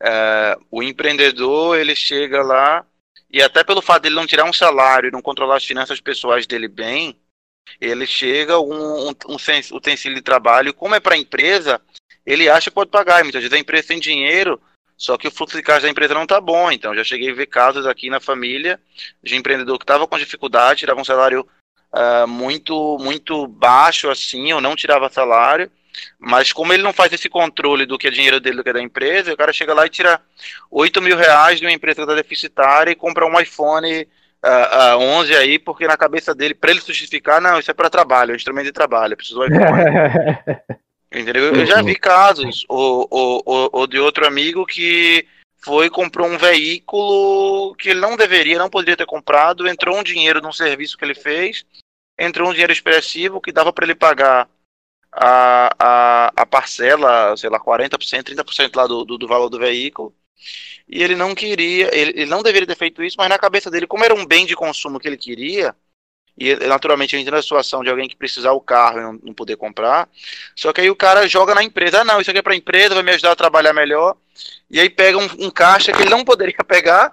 [0.00, 2.86] É, o empreendedor ele chega lá
[3.28, 6.68] e até pelo fato dele não tirar um salário, não controlar as finanças pessoais dele
[6.68, 7.18] bem,
[7.80, 9.36] ele chega um, um, um
[9.72, 11.80] utensílio de trabalho, como é para a empresa,
[12.24, 13.24] ele acha que pode pagar.
[13.24, 14.60] Muitas vezes a empresa tem dinheiro,
[14.96, 16.70] só que o fluxo de caixa da empresa não está bom.
[16.70, 18.80] Então já cheguei a ver casos aqui na família
[19.22, 21.46] de empreendedor que estava com dificuldade, tirava um salário
[21.92, 25.70] uh, muito muito baixo assim, ou não tirava salário.
[26.18, 28.72] Mas como ele não faz esse controle do que é dinheiro dele, do que é
[28.72, 30.20] da empresa, o cara chega lá e tira
[30.68, 34.02] 8 mil reais de uma empresa que está deficitária e compra um iPhone
[34.44, 37.88] uh, uh, 11 aí, porque na cabeça dele, para ele justificar, não, isso é para
[37.88, 39.64] trabalho, é um instrumento de trabalho, preciso do iPhone.
[41.14, 41.54] Entendeu?
[41.54, 45.26] Eu já vi casos, ou, ou, ou de outro amigo que
[45.64, 50.42] foi comprou um veículo que ele não deveria, não poderia ter comprado, entrou um dinheiro
[50.42, 51.64] num serviço que ele fez,
[52.18, 54.48] entrou um dinheiro expressivo que dava para ele pagar
[55.10, 60.14] a, a, a parcela, sei lá, 40%, 30% lá do, do, do valor do veículo,
[60.88, 63.86] e ele não queria, ele, ele, não deveria ter feito isso, mas na cabeça dele,
[63.86, 65.74] como era um bem de consumo que ele queria,
[66.36, 69.34] e naturalmente a gente na situação de alguém que precisar o carro e não, não,
[69.34, 70.08] poder comprar,
[70.56, 72.56] só que aí o cara joga na empresa, ah, não, isso aqui é para a
[72.56, 74.16] empresa, vai me ajudar a trabalhar melhor,
[74.70, 77.12] e aí pega um, um caixa que ele não poderia pegar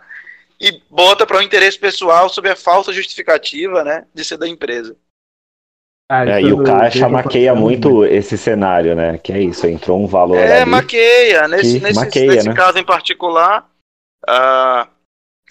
[0.60, 4.48] e bota para o um interesse pessoal sob a falsa justificativa, né, de ser da
[4.48, 4.96] empresa.
[6.14, 9.18] Ah, é, e o caixa maqueia muito esse cenário, né?
[9.18, 10.36] Que é isso, entrou um valor.
[10.36, 11.48] É, ali maqueia.
[11.48, 12.54] Nesse, nesse, maqueia, nesse né?
[12.54, 13.66] caso em particular,
[14.28, 14.90] uh,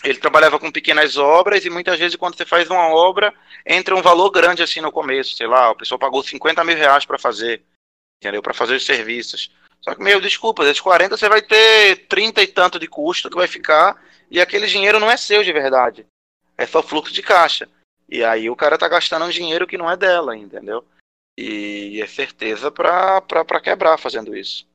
[0.02, 3.34] ele trabalhava com pequenas obras e muitas vezes quando você faz uma obra,
[3.66, 5.36] entra um valor grande assim no começo.
[5.36, 7.62] Sei lá, a pessoa pagou 50 mil reais para fazer,
[8.22, 8.42] entendeu?
[8.42, 9.50] Para fazer os serviços.
[9.82, 13.36] Só que, meu, desculpa, desses 40 você vai ter 30 e tanto de custo que
[13.36, 16.06] vai ficar e aquele dinheiro não é seu de verdade.
[16.56, 17.68] É só fluxo de caixa.
[18.08, 20.84] E aí o cara tá gastando um dinheiro que não é dela, entendeu?
[21.38, 24.66] E é certeza pra, pra quebrar fazendo isso.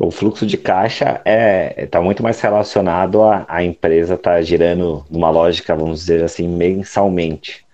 [0.00, 5.04] O fluxo de caixa é está muito mais relacionado a, a empresa estar tá girando
[5.10, 7.66] numa lógica, vamos dizer assim, mensalmente.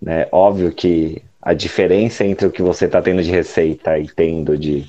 [0.00, 0.28] Né?
[0.30, 4.86] Óbvio que a diferença entre o que você está tendo de receita e tendo de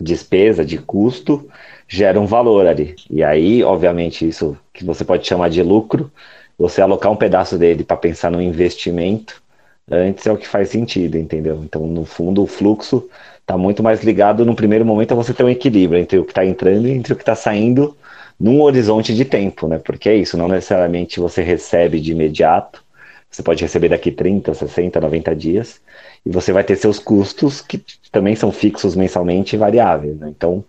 [0.00, 1.48] despesa, de custo,
[1.86, 2.96] gera um valor ali.
[3.08, 6.10] E aí, obviamente, isso que você pode chamar de lucro,
[6.58, 9.42] você alocar um pedaço dele para pensar no investimento
[9.90, 11.62] antes é o que faz sentido, entendeu?
[11.64, 13.08] Então, no fundo, o fluxo
[13.42, 16.30] está muito mais ligado no primeiro momento a você ter um equilíbrio entre o que
[16.30, 17.96] está entrando e entre o que está saindo
[18.38, 19.78] num horizonte de tempo, né?
[19.78, 22.82] Porque é isso, não necessariamente você recebe de imediato,
[23.30, 25.80] você pode receber daqui 30, 60, 90 dias,
[26.24, 30.28] e você vai ter seus custos que também são fixos mensalmente e variáveis, né?
[30.28, 30.64] Então,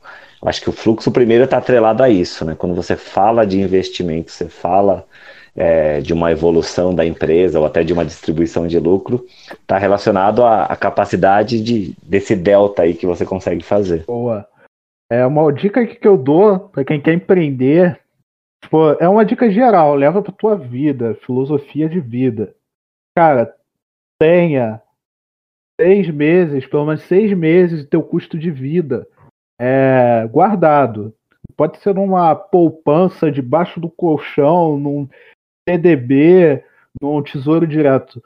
[0.45, 2.55] acho que o fluxo primeiro está atrelado a isso, né?
[2.57, 5.05] Quando você fala de investimento, você fala
[5.55, 10.43] é, de uma evolução da empresa ou até de uma distribuição de lucro, está relacionado
[10.43, 14.05] à, à, capacidade de, desse delta aí que você consegue fazer.
[14.05, 14.47] Boa.
[15.11, 17.99] É uma dica que eu dou para quem quer empreender.
[18.69, 22.55] Pô, é uma dica geral, leva para tua vida, filosofia de vida.
[23.15, 23.53] Cara,
[24.19, 24.81] tenha
[25.79, 29.07] seis meses, pelo menos seis meses de teu custo de vida
[29.59, 31.13] é, guardado.
[31.55, 35.07] Pode ser numa poupança debaixo do colchão, num,
[35.65, 36.63] TDB,
[37.01, 38.23] no Tesouro Direto,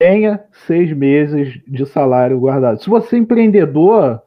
[0.00, 2.82] tenha seis meses de salário guardado.
[2.82, 4.22] Se você é empreendedor,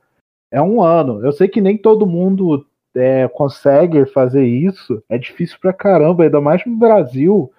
[0.51, 1.25] é um ano.
[1.25, 5.03] Eu sei que nem todo mundo é, consegue fazer isso.
[5.09, 7.51] É difícil pra caramba, ainda mais no Brasil.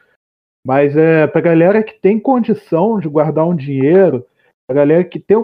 [0.67, 4.27] Mas é pra galera que tem condição de guardar um dinheiro,
[4.67, 5.37] pra galera que tem,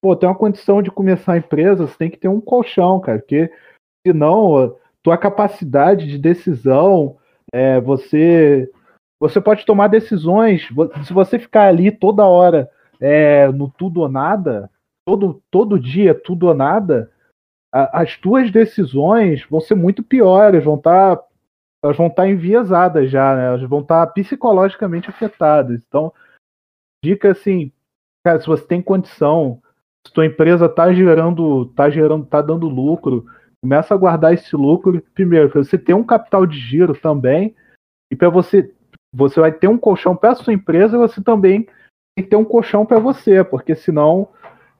[0.00, 3.18] pô, tem uma condição de começar a empresa, você tem que ter um colchão, cara.
[3.18, 3.52] Porque
[4.06, 7.16] senão tua capacidade de decisão,
[7.52, 8.70] é, você
[9.20, 10.66] você pode tomar decisões.
[11.04, 14.70] Se você ficar ali toda hora é, no tudo ou nada,
[15.06, 17.12] todo, todo dia tudo ou nada,
[17.72, 21.24] a, as tuas decisões vão ser muito piores, vão estar tá,
[21.84, 23.46] elas vão estar tá enviesadas já, né?
[23.48, 25.82] elas vão estar tá psicologicamente afetadas.
[25.86, 26.12] Então,
[27.04, 27.70] dica assim,
[28.24, 29.62] cara, se você tem condição,
[30.06, 33.26] se tua empresa está gerando, tá gerando, tá dando lucro,
[33.62, 37.54] começa a guardar esse lucro primeiro, para você ter um capital de giro também,
[38.10, 38.74] e para você
[39.12, 41.62] você vai ter um colchão para sua empresa, você também
[42.14, 44.28] tem que ter um colchão para você, porque senão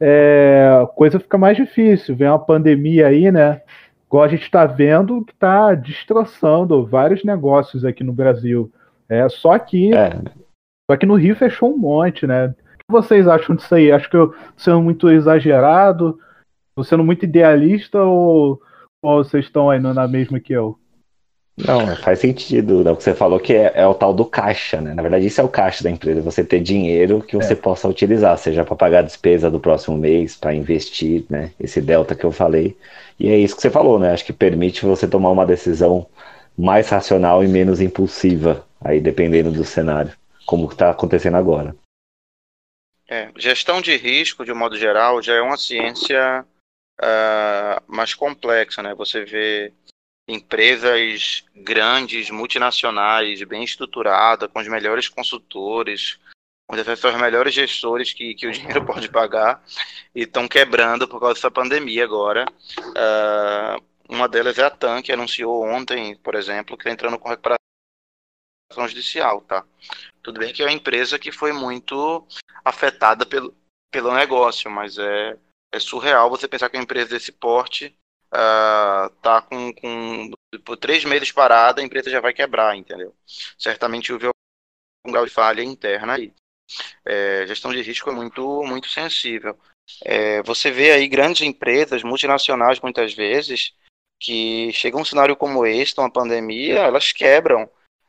[0.00, 2.16] é, a coisa fica mais difícil.
[2.16, 3.60] Vem uma pandemia aí, né?
[4.06, 8.72] Igual a gente está vendo que está destroçando vários negócios aqui no Brasil.
[9.08, 10.10] É, só que é.
[10.90, 12.46] só que no Rio fechou um monte, né?
[12.46, 13.92] O que vocês acham disso aí?
[13.92, 16.18] Acho que eu sendo muito exagerado,
[16.82, 18.60] sendo muito idealista ou,
[19.02, 20.79] ou vocês estão aí na mesma que eu?
[21.66, 22.84] Não, faz sentido.
[22.84, 22.90] Né?
[22.90, 24.94] O que você falou que é, é, o tal do caixa, né?
[24.94, 26.20] Na verdade, isso é o caixa da empresa.
[26.22, 27.56] Você ter dinheiro que você é.
[27.56, 31.52] possa utilizar, seja para pagar a despesa do próximo mês, para investir, né?
[31.58, 32.76] Esse delta que eu falei.
[33.18, 34.12] E é isso que você falou, né?
[34.12, 36.06] Acho que permite você tomar uma decisão
[36.56, 40.12] mais racional e menos impulsiva, aí dependendo do cenário,
[40.46, 41.74] como está acontecendo agora.
[43.08, 46.44] É, gestão de risco, de um modo geral, já é uma ciência
[47.00, 48.94] uh, mais complexa, né?
[48.94, 49.72] Você vê
[50.30, 56.18] empresas grandes, multinacionais, bem estruturadas, com os melhores consultores,
[56.66, 59.62] com os melhores gestores que, que o dinheiro pode pagar,
[60.14, 62.46] e estão quebrando por causa dessa pandemia agora.
[62.78, 67.28] Uh, uma delas é a TAM, que anunciou ontem, por exemplo, que está entrando com
[67.28, 67.58] recuperação
[68.88, 69.64] judicial, tá?
[70.22, 72.26] Tudo bem que é uma empresa que foi muito
[72.64, 73.54] afetada pelo,
[73.90, 75.36] pelo negócio, mas é,
[75.72, 77.96] é surreal você pensar que uma empresa desse porte
[78.32, 80.30] uh, tá com, com
[80.64, 83.14] por três meses parada, a empresa já vai quebrar, entendeu?
[83.58, 84.28] Certamente houve
[85.06, 86.32] um grau de falha interna aí.
[87.04, 89.58] É, gestão de risco é muito, muito sensível.
[90.04, 93.74] É, você vê aí grandes empresas multinacionais muitas vezes
[94.20, 97.68] que chegam um cenário como este, uma pandemia, elas quebram.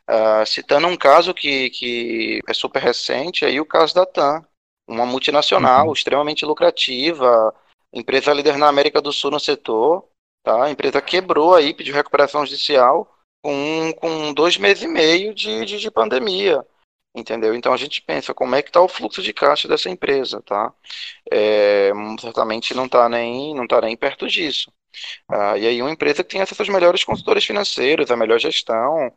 [0.09, 4.45] Uh, citando um caso que, que é super recente, aí o caso da TAM,
[4.85, 5.93] uma multinacional uhum.
[5.93, 7.55] extremamente lucrativa,
[7.93, 10.05] empresa líder na América do Sul no setor,
[10.43, 10.65] Tá?
[10.65, 13.11] A empresa quebrou aí, pediu recuperação judicial
[13.43, 16.65] com, com dois meses e meio de, de, de pandemia.
[17.13, 17.53] Entendeu?
[17.53, 20.73] Então a gente pensa como é que está o fluxo de caixa dessa empresa, tá?
[21.29, 24.71] É, certamente não está nem, não tá nem perto disso.
[25.27, 29.11] Ah, e aí uma empresa que tem essas melhores consultores financeiros, a melhor gestão,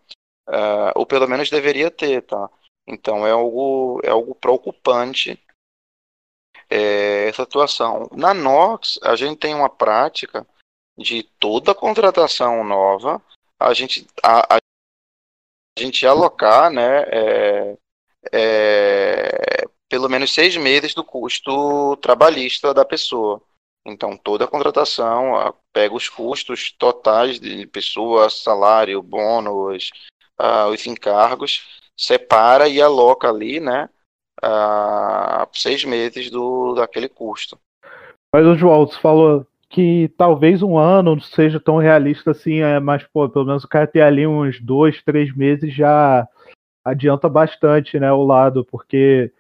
[0.49, 2.51] ah, ou pelo menos deveria ter, tá?
[2.87, 5.41] Então é algo, é algo preocupante
[6.69, 8.09] é, essa situação.
[8.13, 10.47] Na Nox, a gente tem uma prática
[10.97, 13.21] de toda contratação nova,
[13.59, 14.59] a gente, a, a
[15.79, 17.77] gente alocar, né, é,
[18.33, 23.41] é, pelo menos seis meses do custo trabalhista da pessoa.
[23.87, 29.91] Então, toda contratação pega os custos totais de pessoa, salário, bônus,
[30.41, 33.91] uh, os encargos, separa e aloca ali, né,
[34.43, 37.59] uh, seis meses do, daquele custo.
[38.33, 43.03] Mas o João, falou que talvez um ano não seja tão realista assim, é, mas
[43.03, 46.29] pô, pelo menos o cara ter ali uns dois, três meses já
[46.85, 49.33] adianta bastante, né, o lado, porque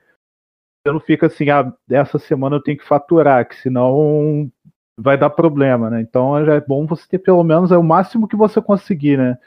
[0.82, 4.50] você não fica assim, ah, essa semana eu tenho que faturar, que senão
[4.98, 6.00] vai dar problema, né?
[6.00, 9.38] Então já é bom você ter pelo menos é o máximo que você conseguir, né?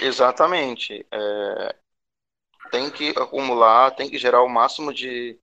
[0.00, 1.04] Exatamente.
[1.10, 1.74] É...
[2.70, 5.36] Tem que acumular, tem que gerar o máximo de,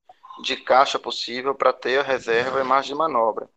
[0.43, 3.49] de caixa possível para ter a reserva e margem de manobra.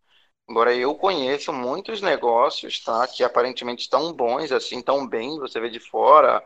[0.49, 3.07] Embora eu conheça muitos negócios, tá?
[3.07, 6.43] Que aparentemente estão bons, assim, tão bem, você vê de fora,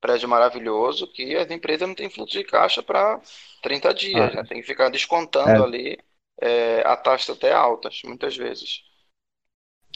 [0.00, 3.20] prédio maravilhoso, que as empresas não têm fluxo de caixa para
[3.62, 4.36] 30 dias, ah.
[4.36, 4.44] né?
[4.48, 5.64] Tem que ficar descontando é.
[5.64, 5.98] ali
[6.40, 8.82] é, a taxa até altas, muitas vezes.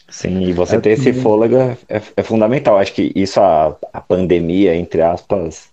[0.08, 2.76] Sim, e você é, ter esse fôlego é, é, fundamental.
[2.76, 5.71] Acho que isso, a, a pandemia, entre aspas,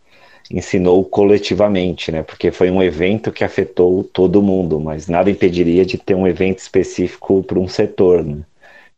[0.51, 2.23] ensinou coletivamente, né?
[2.23, 6.59] Porque foi um evento que afetou todo mundo, mas nada impediria de ter um evento
[6.59, 8.39] específico para um setor, né?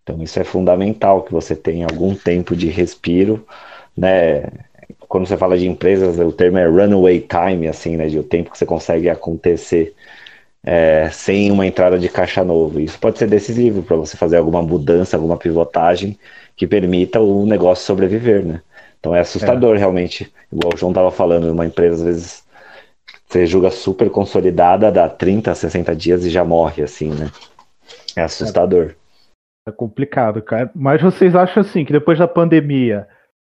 [0.04, 3.46] Então isso é fundamental que você tenha algum tempo de respiro,
[3.98, 4.44] né?
[5.08, 8.08] Quando você fala de empresas, o termo é runaway time, assim, né?
[8.08, 9.94] De o tempo que você consegue acontecer
[10.64, 12.80] é, sem uma entrada de caixa novo.
[12.80, 16.18] Isso pode ser decisivo para você fazer alguma mudança, alguma pivotagem
[16.56, 18.62] que permita o negócio sobreviver, né?
[19.02, 19.80] Então é assustador, é.
[19.80, 20.32] realmente.
[20.54, 22.44] Igual o João estava falando, uma empresa às vezes
[23.28, 27.32] você julga super consolidada, dá 30, 60 dias e já morre, assim, né?
[28.16, 28.94] É assustador.
[29.68, 30.70] É, complicado, cara.
[30.76, 33.08] Mas vocês acham assim que depois da pandemia,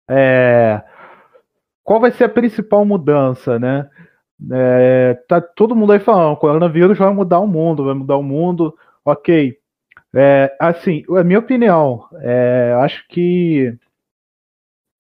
[0.10, 0.82] é...
[1.84, 3.90] qual vai ser a principal mudança, né?
[4.52, 5.14] É...
[5.30, 8.76] tá todo mundo aí falando, o coronavírus vai mudar o mundo, vai mudar o mundo,
[9.06, 9.58] ok.
[10.16, 13.78] É, assim, a minha opinião, é, acho que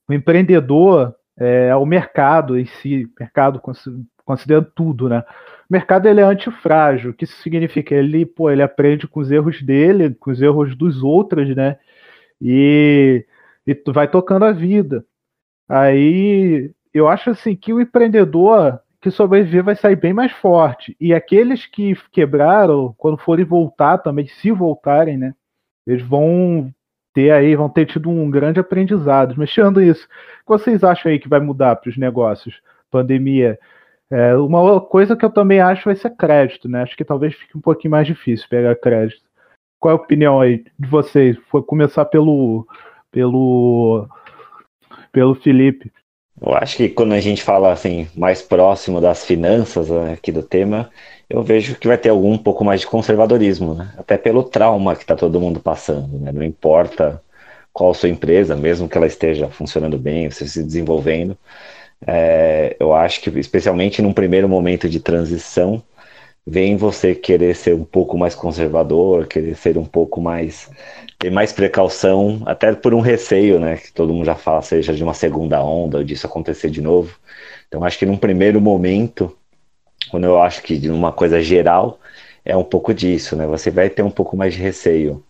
[0.08, 3.62] o empreendedor é o mercado em si, mercado
[4.26, 5.24] considerando tudo, né?
[5.70, 7.12] mercado ele é antifrágil.
[7.12, 7.94] O que isso significa?
[7.94, 11.78] Ele, pô, ele aprende com os erros dele, com os erros dos outros, né?
[12.42, 13.26] E,
[13.66, 15.06] e tu vai tocando a vida.
[15.68, 20.96] Aí eu acho assim que o empreendedor que sobreviver vai sair bem mais forte.
[21.00, 25.36] E aqueles que quebraram, quando forem voltar também, se voltarem, né?
[25.86, 26.74] Eles vão
[27.18, 29.36] ter aí, vão ter tido um grande aprendizado.
[29.36, 32.62] Mexendo isso, o que vocês acham aí que vai mudar para os negócios?
[32.92, 33.58] Pandemia.
[34.08, 36.84] É, uma coisa que eu também acho vai ser crédito, né?
[36.84, 39.24] Acho que talvez fique um pouquinho mais difícil pegar crédito.
[39.80, 41.36] Qual é a opinião aí de vocês?
[41.50, 42.68] Foi começar pelo
[43.12, 44.08] pelo
[45.12, 45.92] pelo Felipe.
[46.42, 50.44] Eu acho que quando a gente fala assim mais próximo das finanças né, aqui do
[50.44, 50.90] tema,
[51.30, 53.94] eu vejo que vai ter algum um pouco mais de conservadorismo, né?
[53.98, 56.32] Até pelo trauma que está todo mundo passando, né?
[56.32, 57.22] Não importa
[57.74, 61.38] qual sua empresa, mesmo que ela esteja funcionando bem, você se desenvolvendo,
[62.06, 65.82] é, eu acho que especialmente num primeiro momento de transição,
[66.48, 70.70] vem você querer ser um pouco mais conservador, querer ser um pouco mais
[71.20, 75.04] ter mais precaução, até por um receio, né, que todo mundo já fala, seja de
[75.04, 77.18] uma segunda onda ou disso acontecer de novo.
[77.68, 79.36] Então acho que num primeiro momento,
[80.12, 82.00] quando eu acho que de uma coisa geral,
[82.46, 83.46] é um pouco disso, né?
[83.48, 85.24] Você vai ter um pouco mais de receio.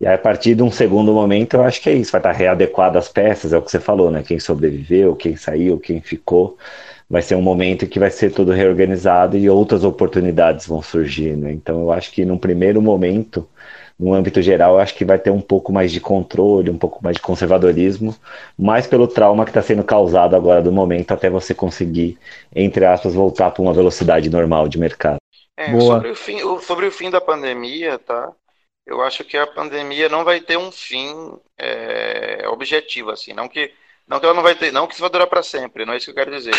[0.00, 2.32] E aí, a partir de um segundo momento, eu acho que é isso, vai estar
[2.32, 4.22] readequado as peças, é o que você falou, né?
[4.22, 6.56] Quem sobreviveu, quem saiu, quem ficou
[7.10, 11.50] vai ser um momento que vai ser tudo reorganizado e outras oportunidades vão surgir, né?
[11.50, 13.48] Então eu acho que num primeiro momento,
[13.98, 17.02] no âmbito geral, eu acho que vai ter um pouco mais de controle, um pouco
[17.02, 18.14] mais de conservadorismo,
[18.56, 22.16] mais pelo trauma que está sendo causado agora do momento até você conseguir,
[22.54, 25.18] entre aspas, voltar para uma velocidade normal de mercado.
[25.56, 28.32] É, sobre, o fim, sobre o fim da pandemia, tá?
[28.86, 31.12] Eu acho que a pandemia não vai ter um fim
[31.58, 33.72] é, objetivo, assim, não que
[34.10, 35.96] não que ela não vai ter, não que isso vai durar para sempre, não é
[35.96, 36.52] isso que eu quero dizer.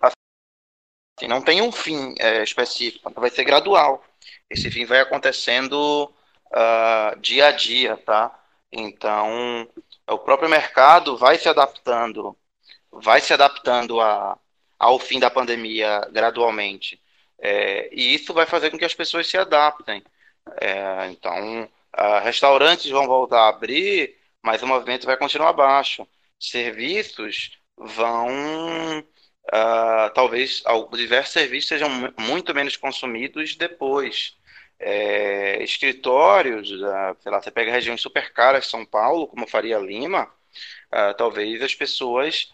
[0.00, 4.04] Assim, não tem um fim é, específico, vai ser gradual.
[4.50, 6.12] Esse fim vai acontecendo
[6.50, 8.36] uh, dia a dia, tá?
[8.72, 9.68] Então,
[10.10, 12.36] o próprio mercado vai se adaptando,
[12.90, 14.36] vai se adaptando a,
[14.76, 17.00] ao fim da pandemia gradualmente.
[17.38, 20.02] É, e isso vai fazer com que as pessoas se adaptem.
[20.60, 26.06] É, então, uh, restaurantes vão voltar a abrir, mas o movimento vai continuar baixo
[26.38, 28.28] serviços vão.
[29.48, 30.62] Uh, talvez
[30.94, 34.36] diversos serviços sejam muito menos consumidos depois.
[34.78, 40.24] É, escritórios, uh, sei lá, você pega regiões super caras, São Paulo, como Faria Lima,
[40.92, 42.52] uh, talvez as pessoas,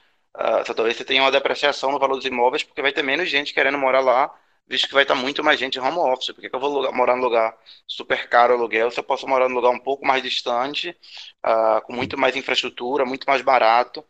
[0.66, 3.78] talvez você tenha uma depreciação no valor dos imóveis, porque vai ter menos gente querendo
[3.78, 4.32] morar lá
[4.66, 6.32] visto que vai estar muito mais gente em home office.
[6.32, 7.56] Por que, que eu vou morar num lugar
[7.86, 10.96] super caro aluguel se eu posso morar num lugar um pouco mais distante,
[11.44, 14.04] uh, com muito mais infraestrutura, muito mais barato,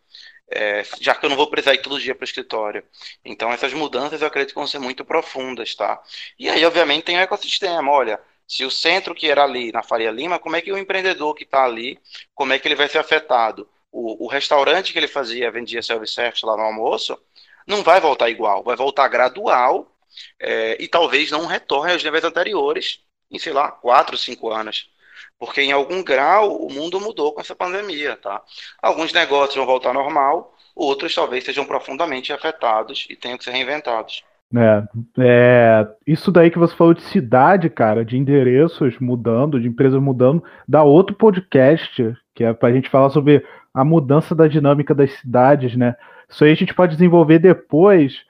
[0.50, 2.84] é, já que eu não vou precisar ir todo dia para o escritório.
[3.24, 6.00] Então, essas mudanças eu acredito que vão ser muito profundas, tá?
[6.38, 7.90] E aí, obviamente, tem o ecossistema.
[7.90, 11.34] Olha, se o centro que era ali na Faria Lima, como é que o empreendedor
[11.34, 11.98] que está ali,
[12.34, 13.68] como é que ele vai ser afetado?
[13.90, 17.18] O, o restaurante que ele fazia, vendia self-service lá no almoço,
[17.66, 19.91] não vai voltar igual, vai voltar gradual
[20.40, 23.00] é, e talvez não retorne aos níveis anteriores
[23.30, 24.90] em, sei lá, quatro, cinco anos.
[25.38, 28.42] Porque em algum grau o mundo mudou com essa pandemia, tá?
[28.80, 34.22] Alguns negócios vão voltar normal, outros talvez sejam profundamente afetados e tenham que ser reinventados.
[34.54, 34.82] É,
[35.18, 40.44] é, isso daí que você falou de cidade, cara, de endereços mudando, de empresas mudando,
[40.68, 45.10] dá outro podcast, que é para a gente falar sobre a mudança da dinâmica das
[45.12, 45.96] cidades, né?
[46.28, 48.20] Isso aí a gente pode desenvolver depois,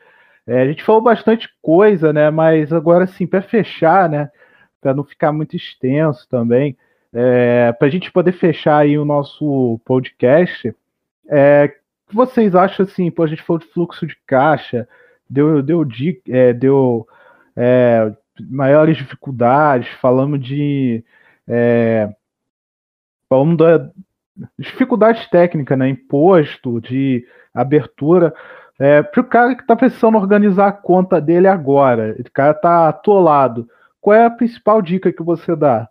[0.46, 2.30] é, a gente falou bastante coisa, né?
[2.30, 4.30] Mas agora sim, para fechar, né?
[4.80, 6.76] Para não ficar muito extenso também,
[7.12, 10.74] é, para a gente poder fechar aí o nosso podcast,
[11.28, 11.72] é,
[12.06, 13.10] o que vocês acham assim?
[13.10, 14.88] Pô, a gente falou de fluxo de caixa,
[15.28, 15.86] deu, deu,
[16.28, 17.06] é, deu
[17.56, 21.04] é, maiores dificuldades, falamos de.
[21.46, 22.12] É,
[23.28, 23.90] falamos da
[24.58, 25.88] dificuldades técnicas, né?
[25.88, 28.34] Imposto, de abertura.
[28.78, 32.88] É, para o cara que está precisando organizar a conta dele agora, o cara está
[32.88, 33.68] atolado,
[34.00, 35.88] qual é a principal dica que você dá?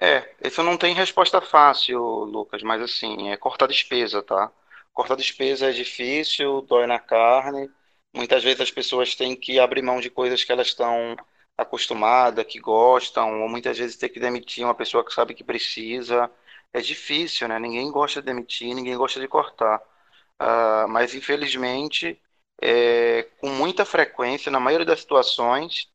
[0.00, 4.50] É, isso não tem resposta fácil, Lucas, mas assim, é cortar despesa, tá?
[4.92, 7.70] Cortar despesa é difícil, dói na carne.
[8.14, 11.16] Muitas vezes as pessoas têm que abrir mão de coisas que elas estão
[11.56, 16.30] acostumadas, que gostam, ou muitas vezes ter que demitir uma pessoa que sabe que precisa.
[16.72, 17.58] É difícil, né?
[17.58, 19.80] Ninguém gosta de demitir, ninguém gosta de cortar.
[20.42, 22.20] Uh, mas infelizmente,
[22.60, 25.88] é, com muita frequência, na maioria das situações,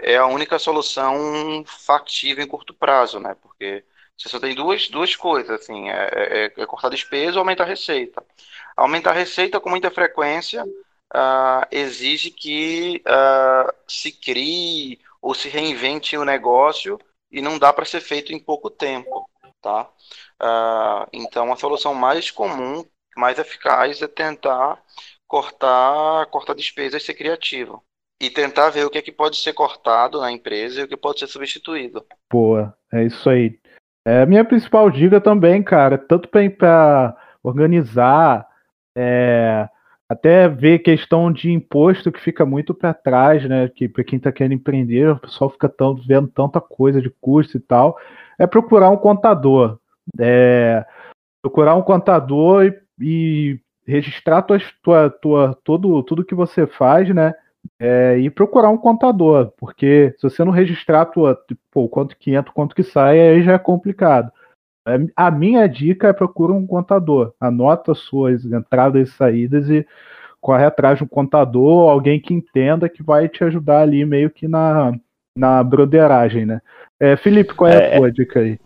[0.00, 3.36] é a única solução factível em curto prazo, né?
[3.42, 3.84] Porque
[4.16, 7.68] você só tem duas, duas coisas, assim, é, é, é cortar despesa ou aumentar a
[7.68, 8.24] receita.
[8.76, 16.16] Aumentar a receita com muita frequência uh, exige que uh, se crie ou se reinvente
[16.16, 16.98] o negócio
[17.30, 19.28] e não dá para ser feito em pouco tempo,
[19.62, 19.90] tá?
[21.12, 22.84] Então, a solução mais comum,
[23.16, 24.78] mais eficaz é tentar
[25.26, 27.82] cortar, cortar despesas e ser criativo.
[28.22, 30.96] E tentar ver o que é que pode ser cortado na empresa e o que
[30.96, 32.04] pode ser substituído.
[32.32, 33.58] Boa, é isso aí.
[34.06, 38.46] É, minha principal dica também, cara, tanto para organizar,
[38.96, 39.68] é,
[40.08, 43.68] até ver questão de imposto que fica muito para trás, né?
[43.68, 47.56] Que para quem está querendo empreender, o pessoal fica tão, vendo tanta coisa de custo
[47.56, 47.98] e tal.
[48.38, 49.78] É procurar um contador.
[50.20, 50.84] É,
[51.42, 57.34] procurar um contador e, e registrar tua, tua, tua, todo, tudo que você faz, né?
[57.78, 61.38] É, e procurar um contador, porque se você não registrar tua,
[61.90, 64.30] quanto que entra, quanto que sai, aí já é complicado.
[64.86, 67.32] É, a minha dica é procura um contador.
[67.40, 69.86] Anota suas entradas e saídas e
[70.40, 74.46] corre atrás de um contador, alguém que entenda que vai te ajudar ali meio que
[74.46, 74.92] na,
[75.36, 76.60] na broderagem, né?
[77.00, 78.58] É, Felipe, qual é, é a tua dica aí?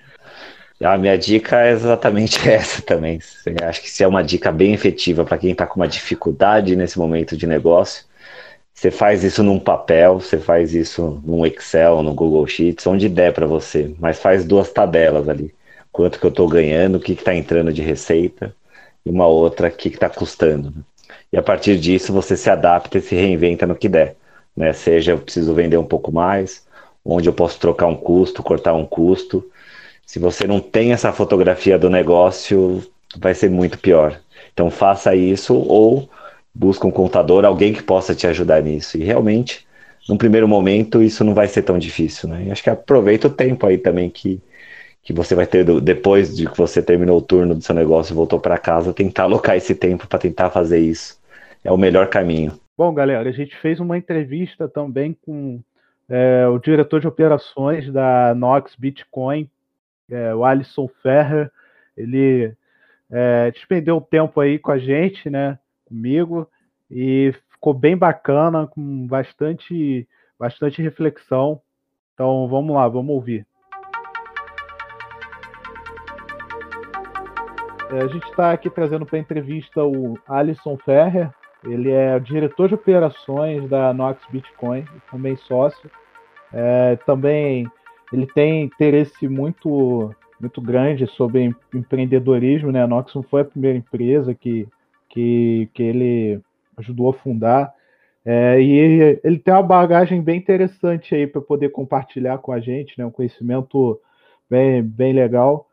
[0.82, 3.18] A minha dica é exatamente essa também.
[3.62, 6.98] Acho que se é uma dica bem efetiva para quem está com uma dificuldade nesse
[6.98, 8.04] momento de negócio,
[8.72, 13.32] você faz isso num papel, você faz isso num Excel, no Google Sheets, onde der
[13.32, 15.52] para você, mas faz duas tabelas ali
[15.98, 18.54] quanto que eu estou ganhando, o que está entrando de receita,
[19.04, 20.70] e uma outra, o que está custando.
[20.70, 20.82] Né?
[21.32, 24.16] E a partir disso você se adapta e se reinventa no que der.
[24.56, 24.72] Né?
[24.72, 26.64] Seja eu preciso vender um pouco mais,
[27.04, 29.44] onde eu posso trocar um custo, cortar um custo.
[30.08, 32.82] Se você não tem essa fotografia do negócio,
[33.18, 34.18] vai ser muito pior.
[34.54, 36.08] Então faça isso ou
[36.54, 38.96] busca um contador, alguém que possa te ajudar nisso.
[38.96, 39.66] E realmente,
[40.08, 42.26] num primeiro momento, isso não vai ser tão difícil.
[42.26, 42.44] Né?
[42.44, 44.40] E acho que aproveita o tempo aí também que
[45.02, 48.16] que você vai ter depois de que você terminou o turno do seu negócio e
[48.16, 51.18] voltou para casa, tentar alocar esse tempo para tentar fazer isso.
[51.62, 52.58] É o melhor caminho.
[52.76, 55.60] Bom, galera, a gente fez uma entrevista também com
[56.08, 59.48] é, o diretor de operações da Nox Bitcoin,
[60.10, 61.50] é, o Alisson Ferrer.
[61.96, 62.54] Ele
[63.10, 66.48] é, despendeu o tempo aí com a gente, né, comigo,
[66.90, 71.60] e ficou bem bacana, com bastante, bastante reflexão.
[72.14, 73.46] Então vamos lá, vamos ouvir.
[77.90, 81.30] É, a gente está aqui trazendo para entrevista o Alisson Ferrer.
[81.64, 85.90] Ele é diretor de operações da Nox Bitcoin, também sócio.
[86.52, 87.66] É, também
[88.12, 92.82] ele tem interesse muito muito grande sobre empreendedorismo, né?
[92.82, 94.68] A Nox não foi a primeira empresa que,
[95.08, 96.40] que, que ele
[96.76, 97.74] ajudou a fundar.
[98.24, 102.60] É, e ele, ele, tem uma bagagem bem interessante aí para poder compartilhar com a
[102.60, 103.04] gente, né?
[103.04, 104.00] Um conhecimento
[104.48, 105.66] bem, bem legal.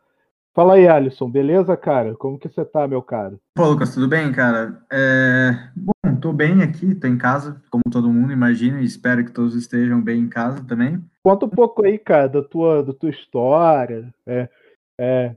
[0.53, 2.15] Fala aí, Alisson, beleza, cara?
[2.15, 3.37] Como que você tá, meu cara?
[3.53, 4.81] Pô, Lucas, tudo bem, cara?
[4.89, 5.51] É...
[5.75, 9.53] Bom, tô bem aqui, tô em casa, como todo mundo, imagina, e espero que todos
[9.53, 11.03] estejam bem em casa também.
[11.25, 14.47] Conta um pouco aí, cara, da tua, da tua história, é,
[14.95, 15.35] é,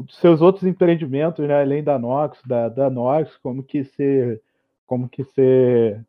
[0.00, 4.40] dos seus outros empreendimentos, né, além da Nox, da, da Nox, como que você,
[4.86, 6.00] como que você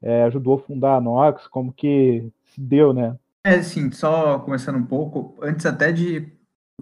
[0.00, 3.14] é, ajudou a fundar a Nox, como que se deu, né?
[3.44, 6.32] É, assim, só começando um pouco, antes até de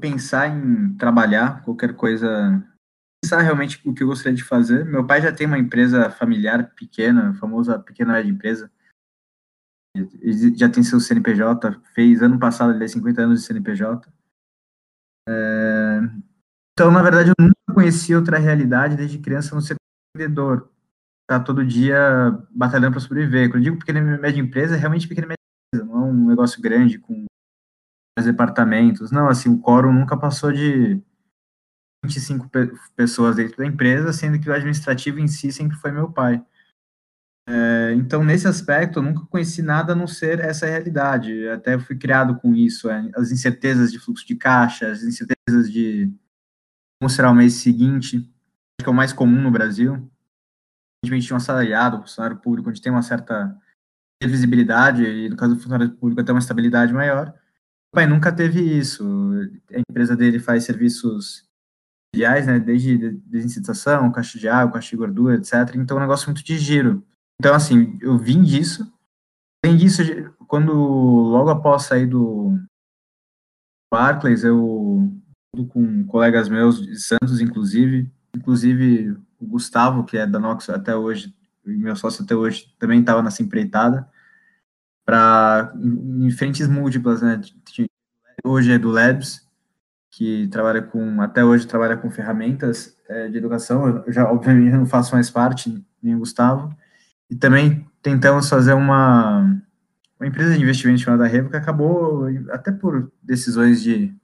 [0.01, 2.63] pensar em trabalhar, qualquer coisa,
[3.21, 4.85] pensar realmente o que eu gostaria de fazer.
[4.85, 8.71] Meu pai já tem uma empresa familiar pequena, famosa pequena empresa.
[10.55, 14.09] Já tem seu CNPJ, fez ano passado ele 50 anos de CNPJ.
[15.29, 16.01] É...
[16.73, 19.77] Então, na verdade, eu nunca conheci outra realidade desde criança não ser
[20.15, 20.71] empreendedor.
[21.27, 23.49] Tá todo dia batalhando para sobreviver.
[23.49, 25.43] Quando eu digo pequena média empresa, é realmente pequena média
[25.75, 27.27] empresa, não é um negócio grande com
[28.25, 29.11] departamentos.
[29.11, 31.01] Não, assim, o quórum nunca passou de
[32.05, 36.11] 25 pe pessoas dentro da empresa, sendo que o administrativo em si sempre foi meu
[36.11, 36.43] pai.
[37.49, 41.49] É, então, nesse aspecto, eu nunca conheci nada a não ser essa realidade.
[41.49, 46.13] Até fui criado com isso, é, as incertezas de fluxo de caixa, as incertezas de
[47.01, 48.21] como será o mês seguinte,
[48.81, 49.95] que é o mais comum no Brasil.
[51.05, 53.57] A gente tinha um assalariado, funcionário público, onde tem uma certa
[54.23, 57.33] visibilidade, e no caso do funcionário público até uma estabilidade maior
[57.93, 59.05] pai nunca teve isso.
[59.73, 61.47] A empresa dele faz serviços
[62.15, 65.75] mundiais, né, desde desincitação, caixa de água, caixa de gordura, etc.
[65.75, 67.05] Então é um negócio muito de giro.
[67.41, 68.93] Então, assim, eu vim disso.
[69.65, 70.03] Além disso,
[70.47, 72.59] quando logo após sair do
[73.93, 75.13] Barclays, eu
[75.71, 81.35] com colegas meus de Santos, inclusive, inclusive o Gustavo, que é da Nox até hoje,
[81.65, 84.09] meu sócio até hoje, também estava nessa empreitada
[85.05, 87.41] para em frentes múltiplas, né?
[88.45, 89.49] Hoje é do Labs,
[90.11, 94.03] que trabalha com, até hoje trabalha com ferramentas é, de educação.
[94.07, 96.77] Eu já, obviamente, não faço mais parte, nem o Gustavo.
[97.31, 99.41] E também tentamos fazer uma,
[100.19, 104.15] uma empresa de investimento chamada Revo, que acabou, até por decisões de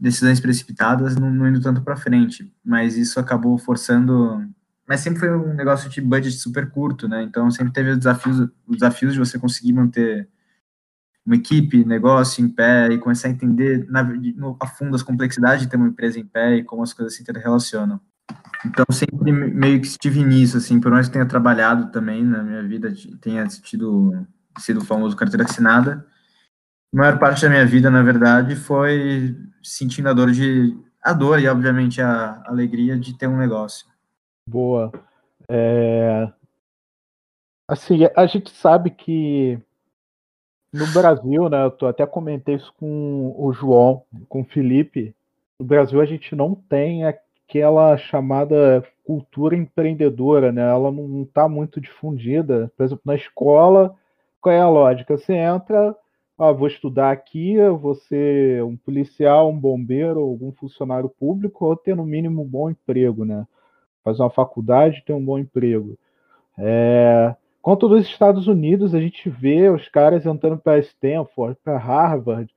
[0.00, 2.50] decisões precipitadas, não, não indo tanto para frente.
[2.64, 4.42] Mas isso acabou forçando.
[4.88, 7.22] Mas sempre foi um negócio de budget super curto, né?
[7.22, 10.28] Então sempre teve os desafios, os desafios de você conseguir manter
[11.24, 15.62] uma equipe, negócio em pé e começar a entender na, no, a fundo as complexidades
[15.62, 18.00] de ter uma empresa em pé e como as coisas se interrelacionam.
[18.64, 22.62] Então, sempre meio que estive nisso, assim, por mais que tenha trabalhado também na minha
[22.62, 24.26] vida, tenha tido,
[24.58, 26.06] sido famoso carteira assinada,
[26.92, 31.40] a maior parte da minha vida, na verdade, foi sentindo a dor de a dor
[31.40, 33.86] e obviamente a alegria de ter um negócio.
[34.46, 34.92] Boa.
[35.48, 36.30] É...
[37.66, 39.58] Assim, a gente sabe que
[40.72, 45.14] no Brasil, né, eu até comentei isso com o João, com o Felipe,
[45.58, 47.04] no Brasil a gente não tem
[47.50, 50.62] aquela chamada cultura empreendedora, né?
[50.62, 52.72] Ela não está muito difundida.
[52.76, 53.94] Por exemplo, na escola,
[54.40, 55.18] qual é a lógica?
[55.18, 55.94] Você entra,
[56.38, 61.96] ah, vou estudar aqui, vou ser um policial, um bombeiro, algum funcionário público, ou ter
[61.96, 63.44] no mínimo um bom emprego, né?
[64.04, 65.98] Fazer uma faculdade, ter um bom emprego.
[66.56, 67.34] É...
[67.60, 72.50] Quanto dos Estados Unidos, a gente vê os caras entrando para Stanford, para Harvard,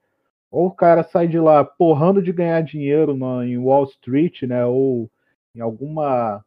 [0.54, 4.64] ou o cara sai de lá porrando de ganhar dinheiro em Wall Street, né?
[4.64, 5.10] Ou
[5.56, 6.45] em alguma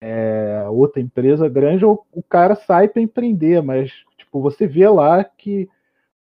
[0.00, 5.24] é, outra empresa grande, ou o cara sai para empreender, mas tipo, você vê lá
[5.24, 5.68] que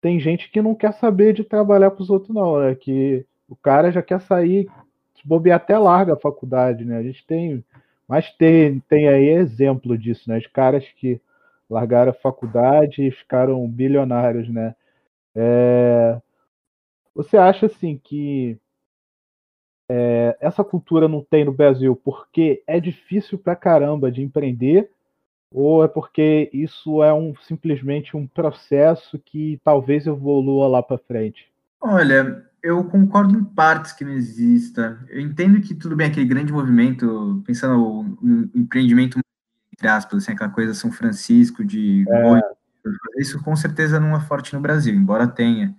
[0.02, 2.74] tem gente que não quer saber de trabalhar para os outros, não, né?
[2.74, 4.70] Que o cara já quer sair,
[5.14, 7.00] se bobear até larga a faculdade, né?
[7.00, 7.66] A gente tem,
[8.08, 10.38] mas tem, tem aí exemplo disso, né?
[10.38, 11.20] Os caras que
[11.70, 14.74] largaram a faculdade e ficaram bilionários, né?
[15.36, 16.18] É,
[17.20, 18.58] você acha assim que
[19.92, 24.90] é, essa cultura não tem no Brasil porque é difícil pra caramba de empreender?
[25.52, 31.52] Ou é porque isso é um simplesmente um processo que talvez evolua lá para frente?
[31.82, 35.06] Olha, eu concordo em partes que não exista.
[35.10, 39.20] Eu entendo que tudo bem aquele grande movimento, pensando no empreendimento
[39.74, 43.22] entre aspas, assim, aquela coisa São Francisco de é.
[43.22, 45.76] isso com certeza não é forte no Brasil, embora tenha.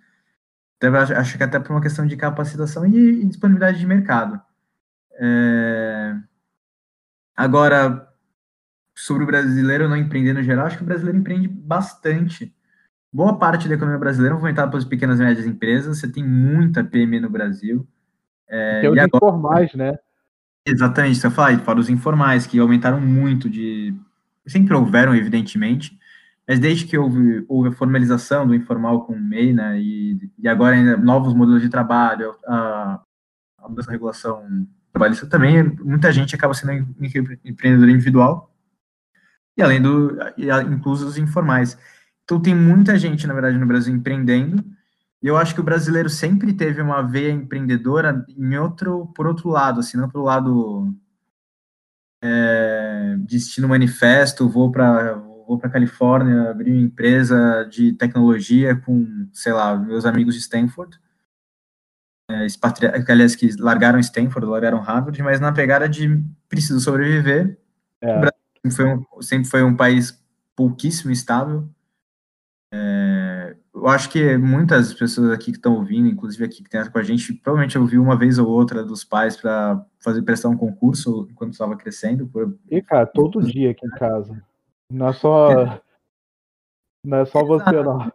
[0.80, 4.40] Então, acho que até por uma questão de capacitação e, e disponibilidade de mercado.
[5.12, 6.16] É...
[7.36, 8.08] Agora,
[8.96, 12.54] sobre o brasileiro não empreender no geral, acho que o brasileiro empreende bastante.
[13.12, 16.82] Boa parte da economia brasileira é movimentada pelas pequenas e médias empresas, você tem muita
[16.82, 17.86] PME no Brasil.
[18.48, 19.98] É, tem os agora, informais, né?
[20.64, 23.94] Exatamente, você fala, fala os informais, que aumentaram muito de...
[24.46, 25.99] Sempre houveram, evidentemente,
[26.50, 30.48] mas desde que houve, houve a formalização do informal com o MEI, né, e, e
[30.48, 33.00] agora ainda novos modelos de trabalho, a,
[33.56, 36.72] a mudança da regulação trabalhista também, muita gente acaba sendo
[37.44, 38.52] empreendedor individual,
[39.56, 40.18] e além do,
[40.72, 41.78] incluso os informais.
[42.24, 44.64] Então tem muita gente, na verdade, no Brasil empreendendo,
[45.22, 49.50] e eu acho que o brasileiro sempre teve uma veia empreendedora em outro, por outro
[49.50, 50.92] lado, assim, não pelo lado
[52.20, 59.52] é, destino manifesto, vou para vou para Califórnia abrir uma empresa de tecnologia com, sei
[59.52, 60.96] lá, meus amigos de Stanford,
[62.30, 62.46] é,
[63.08, 67.58] aliás, que largaram Stanford, largaram Harvard, mas na pegada de preciso sobreviver.
[68.00, 68.16] É.
[68.16, 70.24] O Brasil sempre foi, um, sempre foi um país
[70.54, 71.68] pouquíssimo estável.
[72.72, 76.98] É, eu acho que muitas pessoas aqui que estão ouvindo, inclusive aqui que tem com
[76.98, 81.26] a gente, provavelmente ouviu uma vez ou outra dos pais para fazer prestar um concurso
[81.28, 82.28] enquanto estava crescendo.
[82.28, 82.56] Por...
[82.70, 84.40] E, cara, todo dia aqui em casa.
[84.90, 85.80] Não é só.
[87.04, 88.12] Não é só você, não.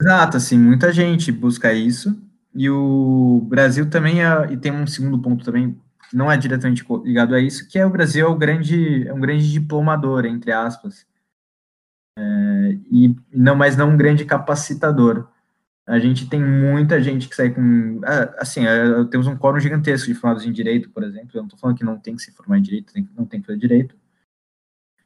[0.00, 2.20] Exato, assim, muita gente busca isso.
[2.54, 5.72] E o Brasil também é, e tem um segundo ponto também,
[6.08, 9.14] que não é diretamente ligado a isso, que é o Brasil é, o grande, é
[9.14, 11.06] um grande diplomador, entre aspas.
[12.18, 15.28] É, e não, mas não um grande capacitador.
[15.86, 18.00] A gente tem muita gente que sai com.
[18.04, 21.30] É, assim, é, temos um quórum gigantesco de formados em direito, por exemplo.
[21.34, 23.46] Eu não estou falando que não tem que se formar em direito, não tem que
[23.46, 23.96] fazer direito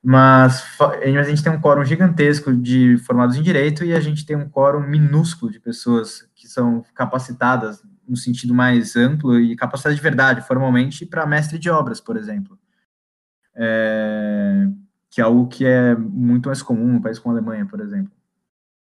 [0.09, 4.37] mas a gente tem um quórum gigantesco de formados em direito e a gente tem
[4.37, 10.03] um quórum minúsculo de pessoas que são capacitadas no sentido mais amplo e capacitadas de
[10.05, 12.57] verdade, formalmente, para mestre de obras, por exemplo.
[13.57, 14.69] É,
[15.11, 18.13] que é algo que é muito mais comum no país como a Alemanha, por exemplo.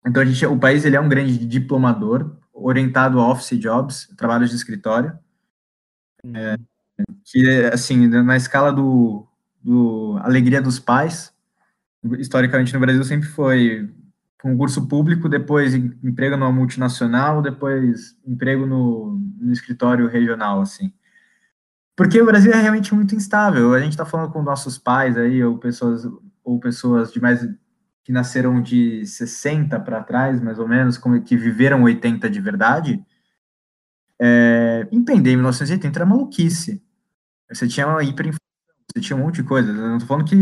[0.06, 4.50] Então, a gente, o país ele é um grande diplomador, orientado a office jobs, trabalhos
[4.50, 5.18] de escritório,
[6.36, 6.58] é,
[7.24, 9.26] que, assim, na escala do
[9.64, 11.34] do Alegria dos Pais.
[12.20, 13.90] Historicamente no Brasil sempre foi
[14.42, 20.92] concurso público, depois emprego numa multinacional, depois emprego no, no escritório regional, assim.
[21.96, 23.74] Porque o Brasil é realmente muito instável.
[23.74, 26.06] A gente está falando com nossos pais aí, ou pessoas,
[26.44, 27.48] ou pessoas de mais
[28.04, 33.06] que nasceram de 60 para trás, mais ou menos, como que viveram 80 de verdade,
[34.20, 36.84] é, empreender em 1980 era maluquice.
[37.50, 38.40] Você tinha uma hiperinflação,
[39.02, 39.72] tinha um monte de coisa.
[39.72, 40.36] Eu não tô falando que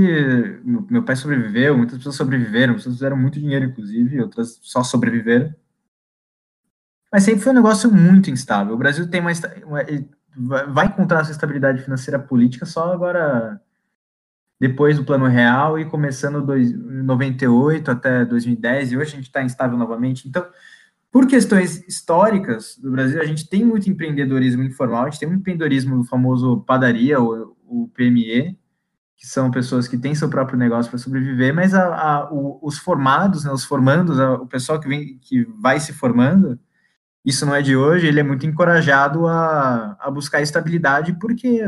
[0.64, 5.54] meu pai sobreviveu, muitas pessoas sobreviveram, pessoas fizeram muito dinheiro, inclusive, outras só sobreviveram.
[7.12, 8.74] Mas sempre foi um negócio muito instável.
[8.74, 9.32] O Brasil tem uma
[10.36, 13.60] vai encontrar essa estabilidade financeira política só agora
[14.60, 19.43] depois do Plano Real e começando em 98 até 2010 e hoje a gente está
[19.43, 20.28] instável novamente.
[20.28, 20.45] Então,
[21.12, 25.34] por questões históricas do Brasil, a gente tem muito empreendedorismo informal, a gente tem um
[25.34, 28.58] empreendedorismo do famoso padaria, o, o PME,
[29.16, 32.78] que são pessoas que têm seu próprio negócio para sobreviver, mas a, a, o, os
[32.78, 36.60] formados, né, os formandos, a, o pessoal que, vem, que vai se formando,
[37.24, 41.62] isso não é de hoje, ele é muito encorajado a, a buscar estabilidade, porque,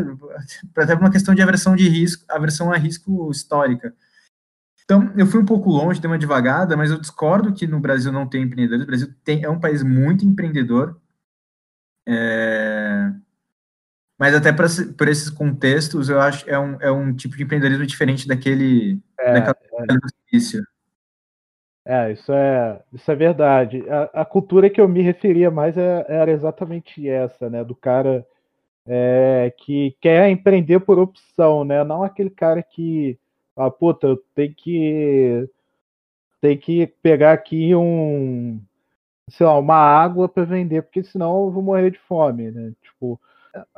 [0.75, 3.93] até uma questão de aversão de risco, aversão a risco histórica.
[4.83, 8.11] Então, eu fui um pouco longe, dei uma devagada, mas eu discordo que no Brasil
[8.11, 8.83] não tem empreendedores.
[8.83, 10.99] O Brasil tem, é um país muito empreendedor.
[12.05, 13.13] É...
[14.23, 17.85] Mas até por esses contextos, eu acho que é um, é um tipo de empreendedorismo
[17.85, 20.31] diferente daquele é, daquela é.
[20.31, 20.65] início.
[21.83, 23.83] É, isso é, isso é verdade.
[23.89, 27.65] A, a cultura que eu me referia mais é, era exatamente essa, né?
[27.65, 28.25] Do cara
[28.87, 31.83] é, que quer empreender por opção, né?
[31.83, 33.19] Não aquele cara que
[33.57, 35.49] ah, puta, eu tenho que
[36.39, 38.57] tem que pegar aqui um,
[39.27, 42.71] sei lá, uma água para vender, porque senão eu vou morrer de fome, né?
[42.81, 43.19] Tipo,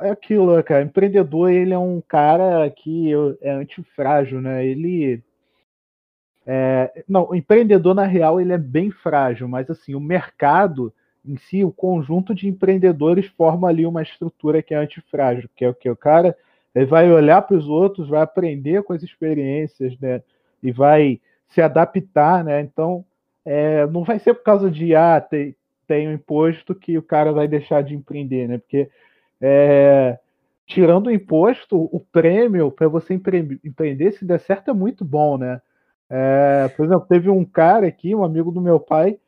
[0.00, 0.82] é aquilo, né, cara.
[0.82, 4.66] Empreendedor, ele é um cara que é antifrágil, né?
[4.66, 5.22] Ele
[6.46, 11.64] é, não, empreendedor na real ele é bem frágil, mas assim o mercado em si,
[11.64, 15.90] o conjunto de empreendedores forma ali uma estrutura que é antifrágil, que é o que
[15.90, 16.36] o cara
[16.72, 20.22] ele vai olhar para os outros, vai aprender com as experiências, né?
[20.62, 22.60] E vai se adaptar, né?
[22.60, 23.04] Então,
[23.44, 25.56] é, não vai ser por causa de ah, tem,
[25.86, 28.58] tem um imposto que o cara vai deixar de empreender, né?
[28.58, 28.90] Porque
[29.40, 30.18] é,
[30.66, 35.60] tirando o imposto, o prêmio para você empreender, se der certo, é muito bom, né?
[36.08, 39.18] É, por exemplo, teve um cara aqui, um amigo do meu pai,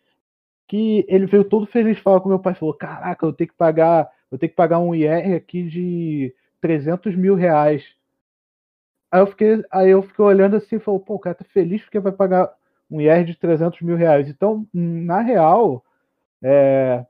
[0.68, 4.10] que ele veio todo feliz falar com meu pai, falou: Caraca, eu tenho que pagar,
[4.30, 7.84] eu tenho que pagar um IR aqui de 300 mil reais.
[9.10, 11.82] Aí eu fiquei, aí eu fiquei olhando assim e falei, pô, o cara tá feliz
[11.82, 12.52] porque vai pagar
[12.90, 14.28] um IR de 300 mil reais.
[14.28, 15.84] Então, na real,
[16.42, 17.04] é,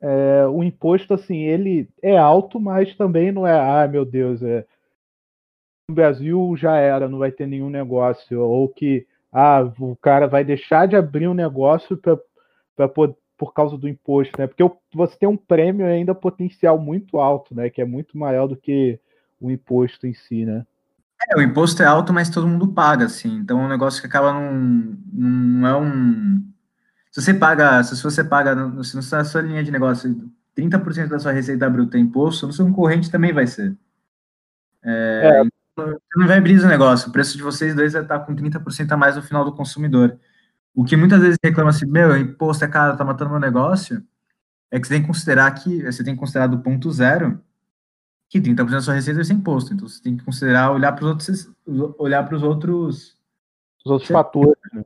[0.00, 4.64] é, o imposto, assim, ele é alto, mas também não é, ah, meu Deus, é,
[5.88, 10.44] no Brasil já era, não vai ter nenhum negócio, ou que, ah, o cara vai
[10.44, 14.46] deixar de abrir um negócio para poder por causa do imposto, né?
[14.46, 14.62] Porque
[14.94, 17.70] você tem um prêmio ainda potencial muito alto, né?
[17.70, 19.00] Que é muito maior do que
[19.40, 20.66] o imposto em si, né?
[21.26, 23.36] É, o imposto é alto, mas todo mundo paga, assim.
[23.36, 24.52] Então é um negócio que acaba não,
[25.10, 26.44] não é um.
[27.10, 31.32] Se você paga, se você paga, se na sua linha de negócio, 30% da sua
[31.32, 33.76] receita bruta é imposto, no seu concorrente também vai ser.
[34.82, 35.42] É, é.
[35.72, 37.08] Então, não vai abrir o negócio.
[37.08, 40.18] O preço de vocês dois vai estar com 30% a mais no final do consumidor.
[40.74, 44.02] O que muitas vezes reclama assim, meu, imposto é caro, tá matando meu negócio,
[44.70, 47.40] é que você tem que considerar que, você tem que considerar do ponto zero,
[48.28, 49.74] que 30% da sua receita vai ser imposto.
[49.74, 51.50] Então você tem que considerar olhar para os outros,
[51.98, 53.18] olhar para os outros,
[53.84, 54.56] os outros fatores.
[54.72, 54.84] Né?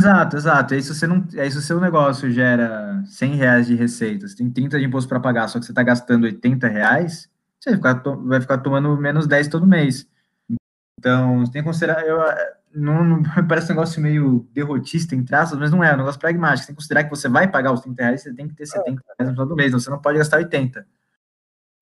[0.00, 0.74] Exato, exato.
[0.74, 4.36] Aí se, você não, aí se o seu negócio gera 100 reais de receita, você
[4.36, 7.28] tem 30 de imposto para pagar, só que você está gastando 80 reais,
[7.58, 10.08] você vai ficar, vai ficar tomando menos 10 todo mês.
[10.98, 12.04] Então, você tem que considerar.
[12.06, 12.18] Eu,
[12.72, 16.20] não, não, parece um negócio meio derrotista, em traços, mas não é, é um negócio
[16.20, 16.62] pragmático.
[16.62, 18.66] Você tem que considerar que você vai pagar os 30 reais, você tem que ter
[18.66, 20.86] 70 reais no final do mês, você não pode gastar 80.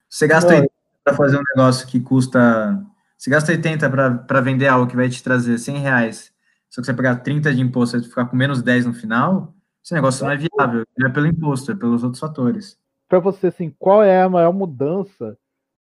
[0.09, 0.73] Você gasta 80
[1.05, 2.83] para fazer um negócio que custa.
[3.19, 3.91] Você gasta 80
[4.27, 6.33] para vender algo que vai te trazer 100 reais,
[6.71, 9.55] só que você pagar 30 de imposto e ficar com menos 10 no final,
[9.85, 10.85] esse negócio não é viável.
[10.99, 12.79] Não é pelo imposto, é pelos outros fatores.
[13.09, 15.39] Para você, assim, qual é a maior mudança,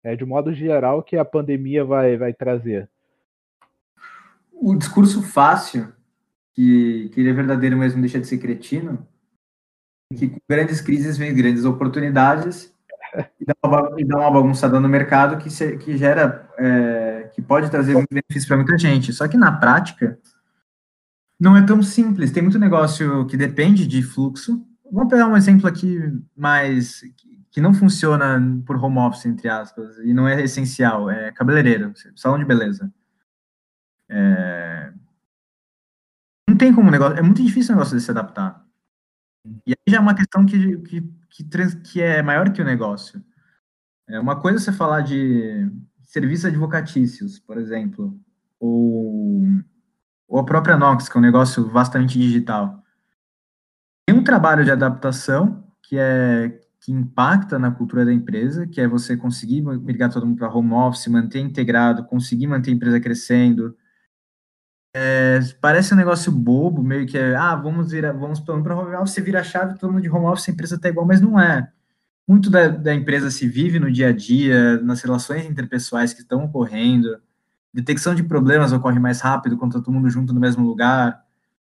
[0.04, 2.88] é, de modo geral, que a pandemia vai, vai trazer?
[4.60, 5.92] o discurso fácil,
[6.54, 9.06] que, que ele é verdadeiro, mas não deixa de ser cretino,
[10.14, 12.74] que com grandes crises vem grandes oportunidades
[13.40, 17.40] e dá uma, e dá uma bagunçada no mercado que, se, que gera, é, que
[17.40, 19.12] pode trazer benefício para muita gente.
[19.12, 20.18] Só que na prática,
[21.38, 22.32] não é tão simples.
[22.32, 24.64] Tem muito negócio que depende de fluxo.
[24.90, 25.98] Vamos pegar um exemplo aqui
[26.36, 27.02] mais
[27.50, 32.38] que não funciona por home office, entre aspas, e não é essencial, é cabeleireiro, salão
[32.38, 32.92] de beleza.
[34.08, 34.92] É...
[36.48, 37.18] Não tem como negócio.
[37.18, 38.64] É muito difícil o negócio de se adaptar.
[39.66, 43.22] E aí já é uma questão que, que, que, que é maior que o negócio.
[44.08, 45.70] É uma coisa você falar de
[46.02, 48.18] serviços advocatícios, por exemplo,
[48.58, 49.07] ou
[50.38, 52.82] ou a própria Nox, que é um negócio vastamente digital.
[54.06, 58.86] Tem um trabalho de adaptação que é que impacta na cultura da empresa, que é
[58.86, 63.76] você conseguir migrar todo mundo para home office, manter integrado, conseguir manter a empresa crescendo.
[64.94, 69.14] É, parece um negócio bobo, meio que é, ah, vamos virar, vamos para home office,
[69.14, 71.38] você vira a chave, todo mundo de home office, a empresa está igual, mas não
[71.38, 71.68] é.
[72.28, 76.44] Muito da, da empresa se vive no dia a dia, nas relações interpessoais que estão
[76.44, 77.20] ocorrendo,
[77.72, 81.22] detecção de problemas ocorre mais rápido quando está todo mundo junto no mesmo lugar.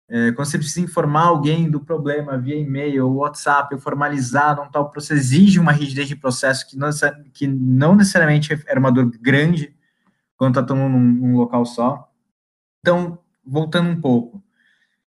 [0.08, 4.70] É, quando você precisa informar alguém do problema via e-mail ou WhatsApp, ou formalizar um
[4.70, 6.90] tal processo, exige uma rigidez de processo que não,
[7.32, 9.74] que não necessariamente era uma dor grande
[10.36, 12.10] quando está todo mundo num, num local só.
[12.80, 14.42] Então, voltando um pouco,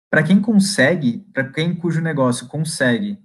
[0.10, 3.20] para quem consegue, para quem cujo negócio consegue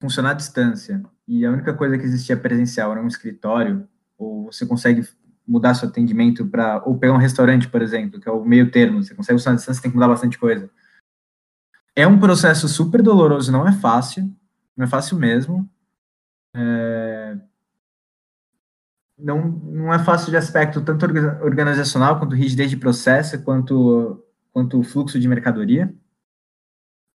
[0.00, 3.86] funcionar à distância e a única coisa que existia presencial era um escritório,
[4.18, 5.06] ou você consegue
[5.50, 9.02] mudar seu atendimento para ou pegar um restaurante, por exemplo, que é o meio termo,
[9.02, 10.70] você consegue usar a distância, tem que mudar bastante coisa.
[11.96, 14.32] É um processo super doloroso, não é fácil,
[14.76, 15.68] não é fácil mesmo.
[16.54, 17.36] É...
[19.18, 21.04] Não, não é fácil de aspecto tanto
[21.42, 25.92] organizacional quanto rigidez de processo, quanto, quanto fluxo de mercadoria,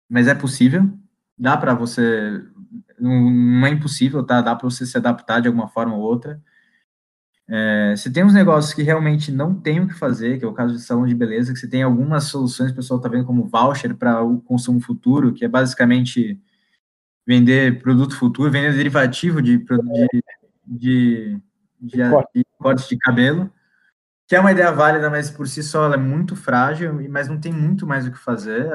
[0.09, 0.91] mas é possível.
[1.39, 2.43] Dá para você,
[2.99, 4.41] não, não é impossível, tá?
[4.41, 6.43] Dá para você se adaptar de alguma forma ou outra.
[7.49, 10.55] É, você tem uns negócios que realmente não tem o que fazer, que é o
[10.55, 13.47] caso de salão de beleza, que você tem algumas soluções, o pessoal está vendo como
[13.47, 16.40] voucher para o consumo futuro, que é basicamente
[17.26, 20.22] vender produto futuro, vender derivativo de, de,
[20.66, 21.40] de,
[21.80, 22.01] de,
[22.34, 23.53] de corte de cabelo,
[24.26, 27.38] que é uma ideia válida, mas por si só ela é muito frágil, mas não
[27.38, 28.70] tem muito mais o que fazer.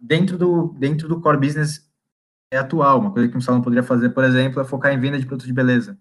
[0.00, 1.88] Dentro do, dentro do core business
[2.50, 5.18] é atual, uma coisa que um salão poderia fazer, por exemplo, é focar em venda
[5.18, 5.96] de produtos de beleza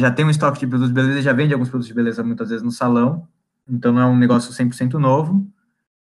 [0.00, 2.48] já tem um estoque de produtos de beleza, já vende alguns produtos de beleza muitas
[2.48, 3.26] vezes no salão,
[3.68, 5.46] então não é um negócio 100% novo.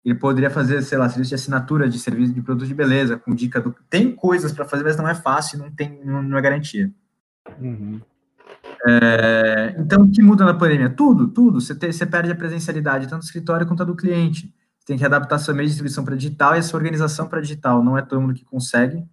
[0.05, 3.35] Ele poderia fazer, sei lá, serviço de assinatura de serviço de produtos de beleza, com
[3.35, 3.74] dica do.
[3.91, 6.91] Tem coisas para fazer, mas não é fácil, não tem, não, não é garantia.
[7.61, 8.01] Uhum.
[8.87, 10.89] É, então, o que muda na pandemia?
[10.89, 11.61] Tudo, tudo.
[11.61, 14.55] Você, você perde a presencialidade, tanto do escritório quanto a do cliente.
[14.79, 17.41] Você tem que adaptar sua meio de distribuição para digital e a sua organização para
[17.41, 17.83] digital.
[17.83, 19.05] Não é todo mundo que consegue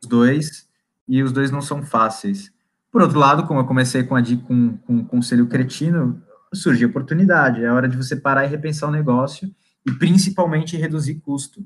[0.00, 0.70] os dois,
[1.10, 2.52] e os dois não são fáceis.
[2.90, 6.20] Por outro lado, como eu comecei com, a, com, com um conselho cretino,
[6.52, 7.64] surgiu oportunidade.
[7.64, 9.50] É hora de você parar e repensar o negócio
[9.86, 11.64] e principalmente reduzir custo.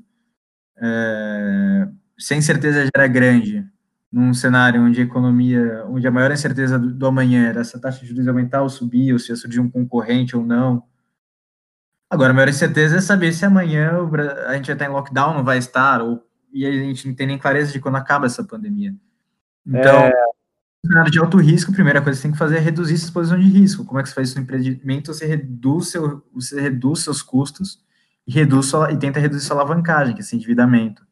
[0.77, 3.65] É, sem certeza gera grande,
[4.11, 7.79] num cenário onde a economia, onde a maior incerteza do, do amanhã era se a
[7.79, 10.83] taxa de juros aumentar ou subir, ou se ia surgir um concorrente ou não.
[12.07, 13.91] Agora, a maior incerteza é saber se amanhã
[14.47, 16.23] a gente vai estar em lockdown, não vai estar, ou,
[16.53, 18.93] e a gente não tem nem clareza de quando acaba essa pandemia.
[19.65, 20.13] Então, é
[20.87, 23.05] cenário de alto risco, a primeira coisa que você tem que fazer é reduzir essa
[23.05, 23.85] exposição de risco.
[23.85, 25.13] Como é que você faz isso no empreendimento?
[25.13, 27.79] Você reduz, seu, você reduz seus custos
[28.27, 31.05] e, reduz sua, e tenta reduzir sua alavancagem, que é esse endividamento.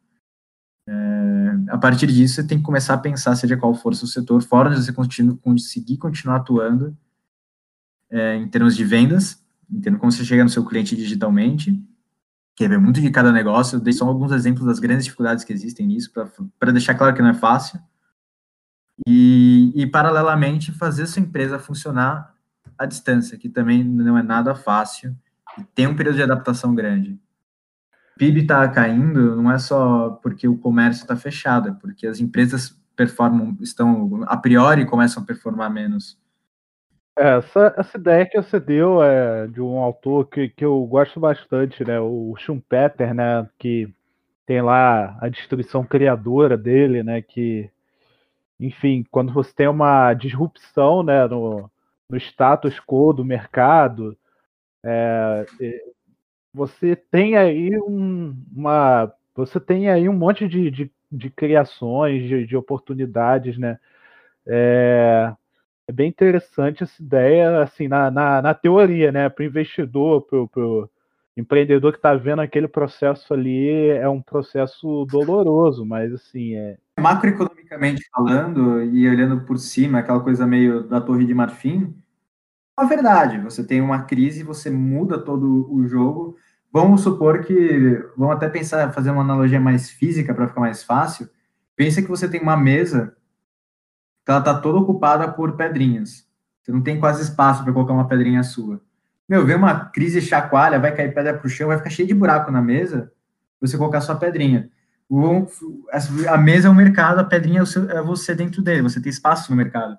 [0.86, 4.08] É, a partir disso, você tem que começar a pensar, seja qual for o seu
[4.08, 6.96] setor, fora de você continue, conseguir continuar atuando
[8.10, 11.82] é, em termos de vendas, em termos como você chega no seu cliente digitalmente,
[12.56, 13.76] que é muito de cada negócio.
[13.76, 16.12] Eu dei só alguns exemplos das grandes dificuldades que existem nisso,
[16.58, 17.80] para deixar claro que não é fácil
[19.06, 22.34] e, e, paralelamente, fazer sua empresa funcionar
[22.78, 25.14] à distância, que também não é nada fácil
[25.58, 27.18] e tem um período de adaptação grande.
[28.14, 32.20] O PIB está caindo não é só porque o comércio está fechado, é porque as
[32.20, 36.16] empresas performam, estão, a priori, começam a performar menos.
[37.16, 41.84] Essa, essa ideia que você deu é de um autor que, que eu gosto bastante,
[41.84, 42.00] né?
[42.00, 43.48] O Schumpeter, né?
[43.58, 43.92] Que
[44.46, 47.22] tem lá a destruição criadora dele, né?
[47.22, 47.70] Que
[48.66, 51.70] enfim, quando você tem uma disrupção né, no,
[52.08, 54.16] no status quo do mercado,
[54.82, 55.46] é,
[56.52, 62.46] você tem aí um, uma você tem aí um monte de, de, de criações, de,
[62.46, 63.78] de, oportunidades, né?
[64.46, 65.34] É,
[65.88, 69.28] é, bem interessante essa ideia, assim, na, na, na teoria, né?
[69.28, 70.88] Para o investidor, para o
[71.36, 78.08] empreendedor que está vendo aquele processo ali, é um processo doloroso, mas assim, é, macroeconomicamente
[78.12, 81.94] falando e olhando por cima, aquela coisa meio da Torre de Marfim,
[82.78, 83.38] é verdade.
[83.40, 86.36] Você tem uma crise, você muda todo o jogo.
[86.72, 91.28] Vamos supor que, vamos até pensar, fazer uma analogia mais física para ficar mais fácil.
[91.76, 93.16] Pensa que você tem uma mesa
[94.24, 96.26] que ela está toda ocupada por pedrinhas.
[96.62, 98.80] Você não tem quase espaço para colocar uma pedrinha sua.
[99.28, 102.14] Meu, vem uma crise chacoalha, vai cair pedra para o chão, vai ficar cheio de
[102.14, 103.12] buraco na mesa,
[103.60, 104.70] você colocar sua pedrinha
[106.28, 109.50] a mesa é o mercado, a pedrinha é, é você dentro dele, você tem espaço
[109.50, 109.98] no mercado.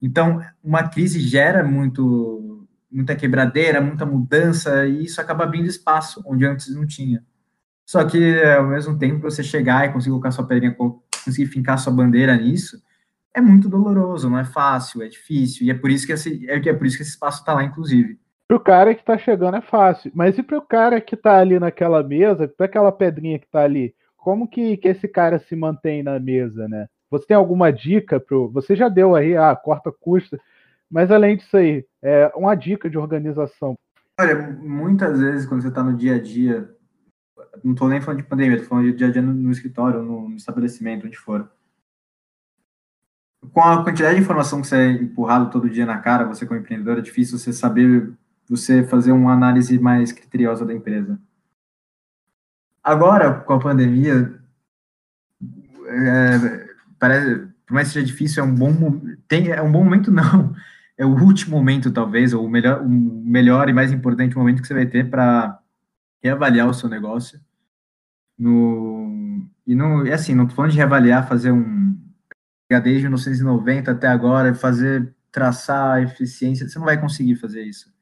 [0.00, 6.44] Então, uma crise gera muito, muita quebradeira, muita mudança, e isso acaba abrindo espaço onde
[6.44, 7.24] antes não tinha.
[7.86, 10.74] Só que, ao mesmo tempo, você chegar e conseguir colocar sua pedrinha,
[11.24, 12.82] conseguir fincar sua bandeira nisso,
[13.34, 16.56] é muito doloroso, não é fácil, é difícil, e é por isso que esse, é,
[16.56, 18.18] é por isso que esse espaço está lá, inclusive.
[18.52, 22.02] Pro cara que tá chegando é fácil, mas e pro cara que tá ali naquela
[22.02, 26.20] mesa, pra aquela pedrinha que tá ali, como que, que esse cara se mantém na
[26.20, 26.86] mesa, né?
[27.10, 28.50] Você tem alguma dica pro.
[28.50, 30.38] Você já deu aí, ah, corta custa,
[30.90, 33.74] mas além disso aí, é uma dica de organização.
[34.20, 36.70] Olha, muitas vezes quando você está no dia a dia,
[37.64, 40.02] não estou nem falando de pandemia, estou falando de dia a dia no, no escritório,
[40.02, 41.50] no, no, estabelecimento, onde for.
[43.50, 46.60] Com a quantidade de informação que você é empurrado todo dia na cara, você como
[46.60, 48.12] empreendedor, é difícil você saber,
[48.52, 51.18] você fazer uma análise mais criteriosa da empresa.
[52.84, 54.38] Agora, com a pandemia,
[55.86, 60.10] é, parece, por mais que seja difícil, é um bom tem é um bom momento
[60.12, 60.54] não,
[60.98, 64.68] é o último momento talvez, ou o melhor, o melhor e mais importante momento que
[64.68, 65.58] você vai ter para
[66.22, 67.40] reavaliar o seu negócio.
[68.38, 71.98] No e não, é assim, não tô falando de reavaliar, fazer um
[72.82, 77.92] desde 1990 até agora, fazer traçar eficiência, você não vai conseguir fazer isso.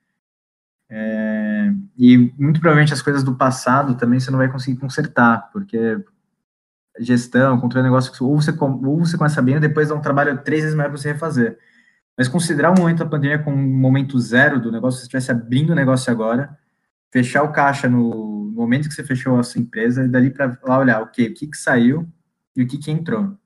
[0.92, 6.02] É, e muito provavelmente as coisas do passado também você não vai conseguir consertar, porque
[6.98, 10.62] gestão, controle de negócio, ou você, ou você começa e depois dá um trabalho três
[10.62, 11.58] vezes maior para você refazer.
[12.18, 15.30] Mas considerar o momento da pandemia como um momento zero do negócio, se você estivesse
[15.30, 16.58] abrindo o negócio agora,
[17.10, 20.78] fechar o caixa no momento que você fechou a sua empresa, e dali para lá
[20.78, 22.06] olhar, o que, que saiu
[22.54, 23.38] e o que, que entrou.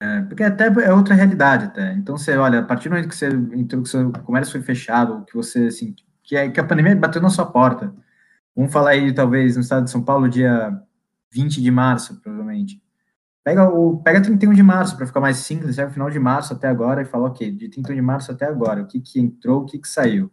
[0.00, 1.92] É, porque até é outra realidade até.
[1.94, 5.24] Então você olha, a partir do momento que você entrou, que seu comércio foi fechado,
[5.24, 7.92] que você assim, que, é, que a pandemia bateu na sua porta.
[8.54, 10.80] Vamos falar aí, talvez, no estado de São Paulo, dia
[11.32, 12.82] 20 de março, provavelmente.
[13.44, 16.52] Pega o pega 31 de março para ficar mais simples, pega o final de março
[16.52, 19.62] até agora e fala, ok, de 31 de março até agora, o que que entrou,
[19.62, 20.30] o que que saiu.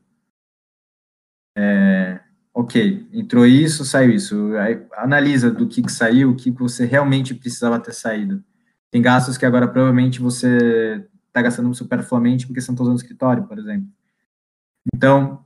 [1.58, 2.20] É,
[2.54, 4.56] ok, entrou isso, saiu isso.
[4.58, 8.44] Aí, analisa do que que saiu, o que você realmente precisava ter saído
[8.92, 13.44] tem gastos que agora provavelmente você está gastando superfluamente porque você não está usando escritório,
[13.44, 13.88] por exemplo.
[14.94, 15.46] Então,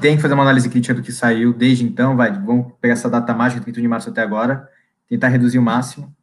[0.00, 3.08] tem que fazer uma análise crítica do que saiu desde então, vai, vamos pegar essa
[3.08, 4.68] data mágica, 31 de março até agora,
[5.08, 6.14] tentar reduzir o máximo.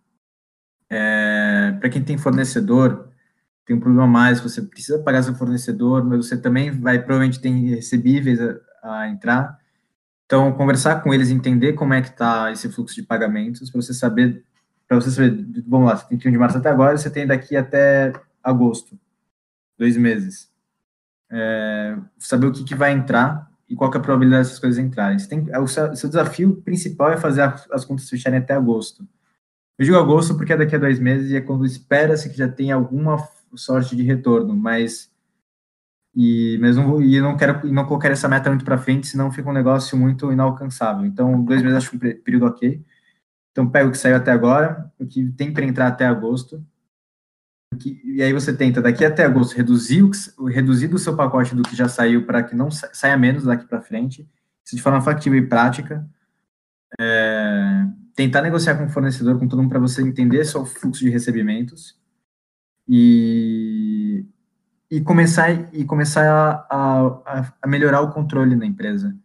[0.89, 3.09] É, Para quem tem fornecedor,
[3.65, 7.69] tem um problema mais, você precisa pagar seu fornecedor, mas você também vai, provavelmente tem
[7.69, 9.57] recebíveis a, a entrar.
[10.25, 13.93] Então, conversar com eles, entender como é que está esse fluxo de pagamentos, para você
[13.93, 14.43] saber
[14.97, 17.55] para você saber, vamos lá, você tem 31 de março até agora, você tem daqui
[17.55, 18.13] até
[18.43, 18.99] agosto,
[19.77, 20.51] dois meses.
[21.31, 25.17] É, saber o que, que vai entrar e qual é a probabilidade dessas coisas entrarem.
[25.17, 29.07] Você tem, o seu, seu desafio principal é fazer as, as contas fecharem até agosto.
[29.77, 32.47] Eu digo agosto porque é daqui a dois meses e é quando espera-se que já
[32.47, 33.17] tenha alguma
[33.55, 35.11] sorte de retorno, mas
[36.15, 39.49] e mas não e não quero não colocar essa meta muito para frente, senão fica
[39.49, 41.05] um negócio muito inalcançável.
[41.05, 42.83] Então, dois meses acho um período ok.
[43.53, 46.61] Então, pega o que saiu até agora, o que tem para entrar até agosto,
[47.77, 50.03] que, e aí você tenta, daqui até agosto, reduzir
[50.37, 53.65] o, reduzir do seu pacote do que já saiu para que não saia menos daqui
[53.65, 54.27] para frente,
[54.65, 56.05] isso de forma factível e prática.
[56.99, 57.85] É,
[58.15, 61.97] tentar negociar com o fornecedor, com todo mundo, para você entender seu fluxo de recebimentos
[62.87, 64.25] e,
[64.89, 69.15] e começar, e começar a, a, a melhorar o controle na empresa.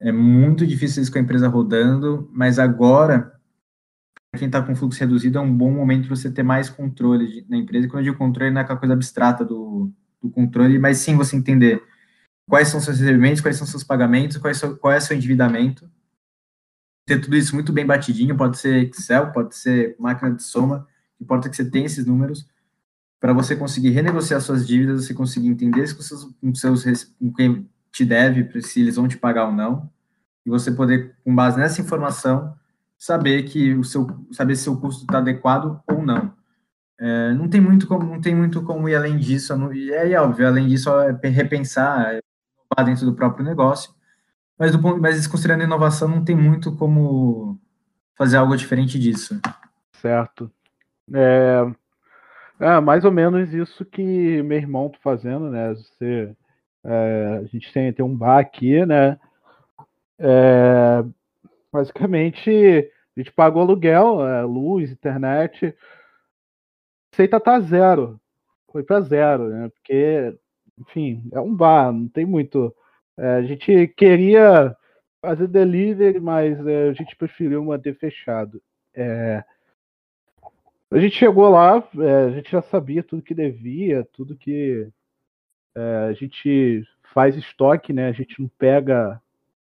[0.00, 3.33] É muito difícil isso com a empresa rodando, mas agora
[4.34, 7.46] quem está com fluxo reduzido, é um bom momento para você ter mais controle de,
[7.48, 7.88] na empresa.
[7.88, 9.90] Quando eu digo controle, não é aquela coisa abstrata do,
[10.22, 11.82] do controle, mas sim você entender
[12.48, 14.54] quais são seus recebimentos, quais são seus pagamentos, qual é,
[15.00, 15.88] seu, é endividamento.
[17.06, 20.86] Ter tudo isso muito bem batidinho, pode ser Excel, pode ser máquina de soma,
[21.20, 22.46] importa que você tenha esses números
[23.20, 27.32] para você conseguir renegociar suas dívidas, você conseguir entender se com seus, com seus com
[27.32, 29.90] quem te deve, se eles vão te pagar ou não,
[30.44, 32.54] e você poder, com base nessa informação,
[33.04, 36.32] saber que o seu saber se o custo está adequado ou não.
[36.98, 39.54] É, não tem muito como não tem muito como ir além disso.
[39.54, 42.20] Não, e é, é óbvio, além disso é repensar é,
[42.82, 43.92] dentro do próprio negócio.
[44.58, 47.60] Mas do ponto, mas considerando inovação, não tem muito como
[48.16, 49.38] fazer algo diferente disso.
[49.92, 50.50] Certo.
[51.12, 51.60] É,
[52.58, 55.74] é mais ou menos isso que meu irmão tá fazendo, né?
[55.74, 56.34] Você,
[56.82, 59.18] é, a gente tem, tem um bar aqui, né?
[60.18, 61.04] É,
[61.70, 65.74] basicamente a gente pagou aluguel, é, luz, internet.
[67.12, 68.20] Receita tá zero.
[68.72, 69.68] Foi para zero, né?
[69.68, 70.36] Porque,
[70.78, 72.74] enfim, é um bar, não tem muito.
[73.16, 74.76] É, a gente queria
[75.22, 78.60] fazer delivery, mas é, a gente preferiu manter fechado.
[78.92, 79.44] É,
[80.90, 84.88] a gente chegou lá, é, a gente já sabia tudo que devia, tudo que
[85.76, 88.08] é, a gente faz estoque, né?
[88.08, 89.12] A gente não pega,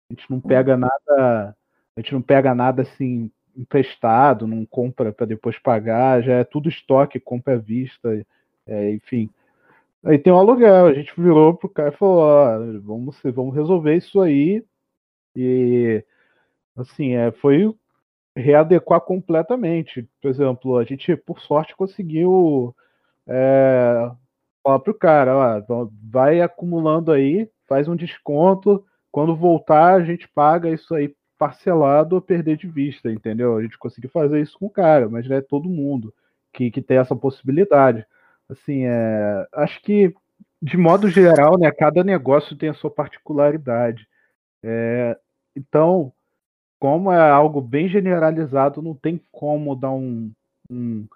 [0.10, 1.56] a gente não pega nada,
[1.96, 6.70] a gente não pega nada assim emprestado, não compra para depois pagar, já é tudo
[6.70, 8.26] estoque, compra à vista,
[8.68, 9.30] é, enfim.
[10.04, 13.56] Aí tem o um aluguel, a gente virou pro cara e falou, ó, vamos, vamos
[13.56, 14.64] resolver isso aí.
[15.36, 16.04] E
[16.78, 17.74] assim, é, foi
[18.36, 20.08] readequar completamente.
[20.22, 22.76] Por exemplo, a gente, por sorte, conseguiu
[23.28, 24.12] é,
[24.64, 25.36] falar pro cara,
[25.68, 32.16] ó, vai acumulando aí, faz um desconto, quando voltar a gente paga isso aí parcelado
[32.16, 33.56] ou perder de vista, entendeu?
[33.56, 36.14] A gente conseguiu fazer isso com o cara, mas não é todo mundo
[36.52, 38.06] que, que tem essa possibilidade.
[38.50, 40.14] Assim, é, acho que,
[40.62, 44.06] de modo geral, né, cada negócio tem a sua particularidade.
[44.62, 45.18] É,
[45.56, 46.12] então,
[46.78, 50.30] como é algo bem generalizado, não tem como dar um,
[50.70, 51.08] um,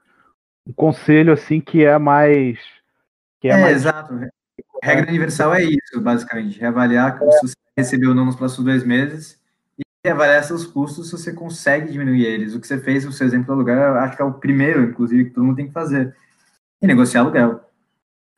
[0.66, 2.60] um conselho assim que é mais.
[3.42, 3.76] Que é, é mais...
[3.76, 4.14] exato.
[4.82, 6.60] Regra universal é isso, basicamente.
[6.60, 9.43] Reavaliar se você recebeu ou não nos próximos dois meses
[10.12, 12.54] avaliar seus custos se você consegue diminuir eles.
[12.54, 15.26] O que você fez, o seu exemplo do aluguel, acho que é o primeiro, inclusive,
[15.26, 16.14] que todo mundo tem que fazer.
[16.82, 17.62] E negociar aluguel.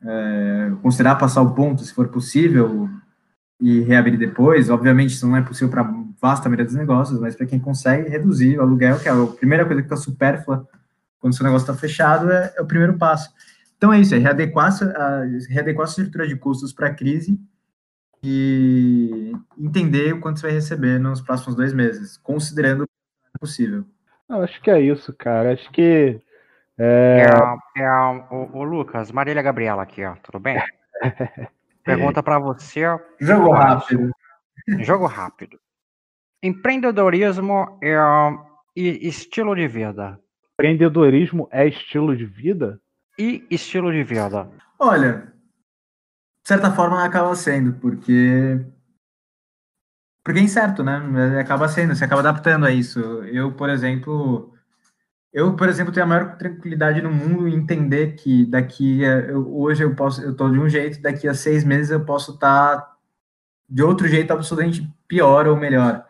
[0.04, 2.88] É, considerar passar o ponto, se for possível,
[3.60, 4.70] e reabrir depois.
[4.70, 5.92] Obviamente, isso não é possível para
[6.22, 9.66] vasta maioria dos negócios, mas para quem consegue reduzir o aluguel, que é a primeira
[9.66, 10.68] coisa que está supérflua
[11.20, 13.32] quando seu negócio está fechado, é, é, o primeiro passo.
[13.78, 17.40] Então é isso, é readequar a, readequar a estrutura de custos para a crise
[18.28, 22.88] e entender o quanto você vai receber nos próximos dois meses, considerando o
[23.36, 23.86] é possível.
[24.28, 25.54] Eu acho que é isso, cara.
[25.54, 26.20] Acho que.
[26.78, 27.28] É,
[27.78, 27.92] é, é
[28.32, 30.16] o, o, Lucas, Marília Gabriela aqui, ó.
[30.24, 30.58] Tudo bem?
[31.86, 32.82] Pergunta para você.
[33.20, 34.12] Jogo rápido.
[34.80, 35.60] Jogo rápido.
[36.42, 37.96] Empreendedorismo é,
[38.76, 40.20] e estilo de vida.
[40.54, 42.80] Empreendedorismo é estilo de vida?
[43.20, 44.50] E estilo de vida.
[44.80, 45.32] Olha,
[46.46, 48.64] de certa forma acaba sendo, porque
[50.24, 51.40] porque é incerto, né?
[51.40, 53.00] Acaba sendo, você acaba adaptando a isso.
[53.00, 54.54] Eu, por exemplo,
[55.34, 59.56] eu, por exemplo, tenho a maior tranquilidade no mundo em entender que daqui a, eu,
[59.56, 62.78] hoje eu posso, eu tô de um jeito, daqui a seis meses eu posso estar
[62.78, 62.98] tá
[63.70, 66.06] de outro jeito absolutamente pior ou melhor.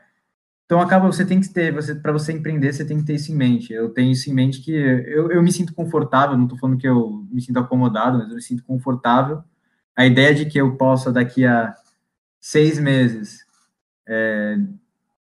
[0.65, 3.31] Então acaba, você tem que ter, você para você empreender, você tem que ter isso
[3.31, 3.73] em mente.
[3.73, 6.87] Eu tenho isso em mente que eu, eu me sinto confortável, não estou falando que
[6.87, 9.43] eu me sinto acomodado, mas eu me sinto confortável
[9.95, 11.75] a ideia de que eu possa, daqui a
[12.39, 13.45] seis meses,
[14.07, 14.57] é,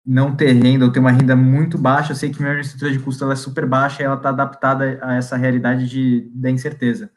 [0.05, 2.99] não ter renda ou ter uma renda muito baixa, eu sei que minha estrutura de
[2.99, 7.11] custo ela é super baixa e ela está adaptada a essa realidade de, da incerteza.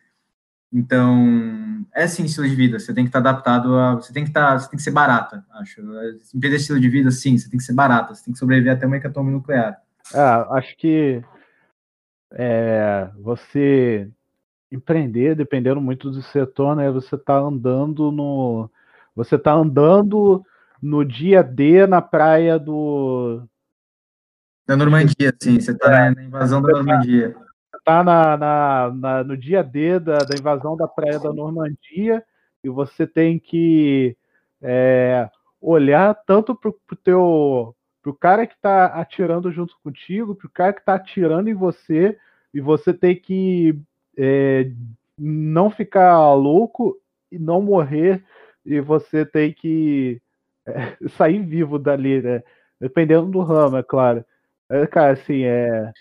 [0.74, 3.96] Então, é sim estilo de vida, você tem que estar tá adaptado a.
[3.96, 4.52] Você tem que estar.
[4.52, 5.82] Tá, você tem que ser barata, acho.
[6.34, 8.86] Empreender estilo de vida, sim, você tem que ser barata, você tem que sobreviver até
[8.86, 9.82] uma hecatombe nuclear.
[10.14, 10.20] É,
[10.58, 11.22] acho que
[12.34, 14.10] é, você
[14.72, 16.90] empreender, dependendo muito do setor, né?
[16.92, 18.70] Você está andando no.
[19.16, 20.44] Você tá andando
[20.82, 23.44] no dia D na praia do.
[24.66, 25.60] Da Normandia, sim.
[25.60, 27.36] Você está é, na invasão da Normandia.
[27.76, 32.24] Está na, na, na, no dia D da, da invasão da praia da Normandia
[32.64, 34.16] e você tem que
[34.62, 40.52] é, olhar tanto para o teu pro cara que está atirando junto contigo, para o
[40.52, 42.18] cara que está atirando em você,
[42.52, 43.80] e você tem que
[44.18, 44.72] é,
[45.18, 46.98] não ficar louco
[47.32, 48.24] e não morrer,
[48.66, 50.22] e você tem que
[50.66, 52.44] é, sair vivo dali, né?
[52.80, 54.26] Dependendo do ramo, é claro.
[54.70, 55.92] É, cara, assim, é,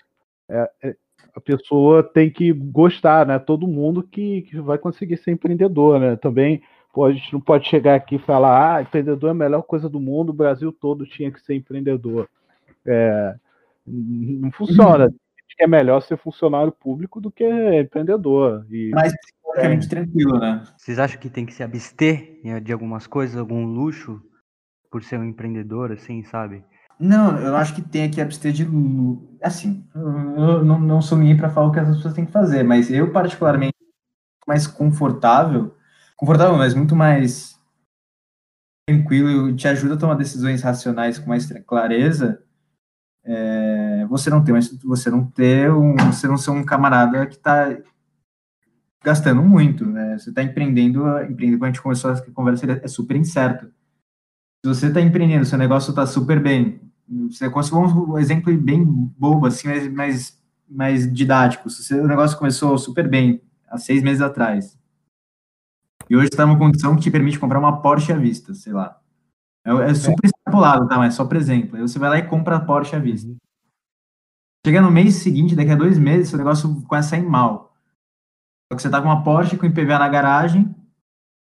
[0.48, 0.96] é, é,
[1.34, 3.38] a pessoa tem que gostar, né?
[3.38, 6.16] Todo mundo que, que vai conseguir ser empreendedor, né?
[6.16, 6.62] Também
[6.92, 9.88] pô, a gente não pode chegar aqui e falar, ah, empreendedor é a melhor coisa
[9.88, 12.28] do mundo, o Brasil todo tinha que ser empreendedor.
[12.86, 13.34] É,
[13.86, 15.12] não funciona
[15.60, 18.66] que é melhor ser funcionário público do que empreendedor.
[18.70, 18.90] E...
[18.94, 19.12] Mas
[19.56, 20.64] é muito tranquilo, né?
[20.78, 24.22] Vocês acham que tem que se abster né, de algumas coisas, algum luxo,
[24.90, 26.64] por ser um empreendedor, assim, sabe?
[26.98, 28.66] Não, eu acho que tem que abster de.
[29.42, 32.62] Assim, eu não, não sou ninguém para falar o que as pessoas têm que fazer,
[32.62, 33.76] mas eu, particularmente,
[34.46, 35.74] mais confortável
[36.16, 37.58] confortável, mas muito mais
[38.86, 42.42] tranquilo, te ajuda a tomar decisões racionais com mais clareza
[43.24, 47.36] é, você não ter, mas você não ter um, você não ser um camarada que
[47.36, 47.76] está
[49.02, 50.18] gastando muito, né?
[50.18, 53.66] Você está empreendendo, empreendendo, quando a gente começou a conversa, é super incerto.
[54.64, 56.80] Se você está empreendendo, seu negócio está super bem,
[57.30, 60.38] você conseguiu um exemplo bem bobo, assim, mas,
[60.68, 61.70] mais didático.
[61.70, 64.78] Se o seu negócio começou super bem há seis meses atrás,
[66.08, 68.99] e hoje está numa condição que te permite comprar uma Porsche à vista, sei lá.
[69.64, 70.96] É, é super extrapolado, tá?
[70.96, 71.76] Mas só por exemplo.
[71.76, 73.34] Aí você vai lá e compra a Porsche à vista.
[74.64, 77.74] Chega no mês seguinte, daqui a dois meses, seu negócio começa a ir mal.
[78.70, 80.74] Só que você tá com uma Porsche com IPVA na garagem,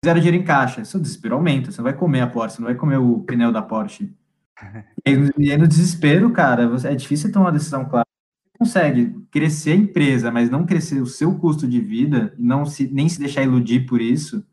[0.04, 0.84] zero dinheiro em caixa.
[0.84, 1.70] Seu desespero aumenta.
[1.70, 4.14] Você não vai comer a Porsche, você não vai comer o pneu da Porsche.
[5.04, 8.06] E aí, e aí no desespero, cara, você, é difícil tomar uma decisão clara.
[8.44, 12.86] Você consegue crescer a empresa, mas não crescer o seu custo de vida, não se,
[12.86, 14.46] nem se deixar iludir por isso,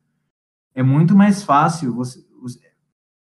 [0.73, 1.93] é muito mais fácil.
[1.93, 2.25] Você,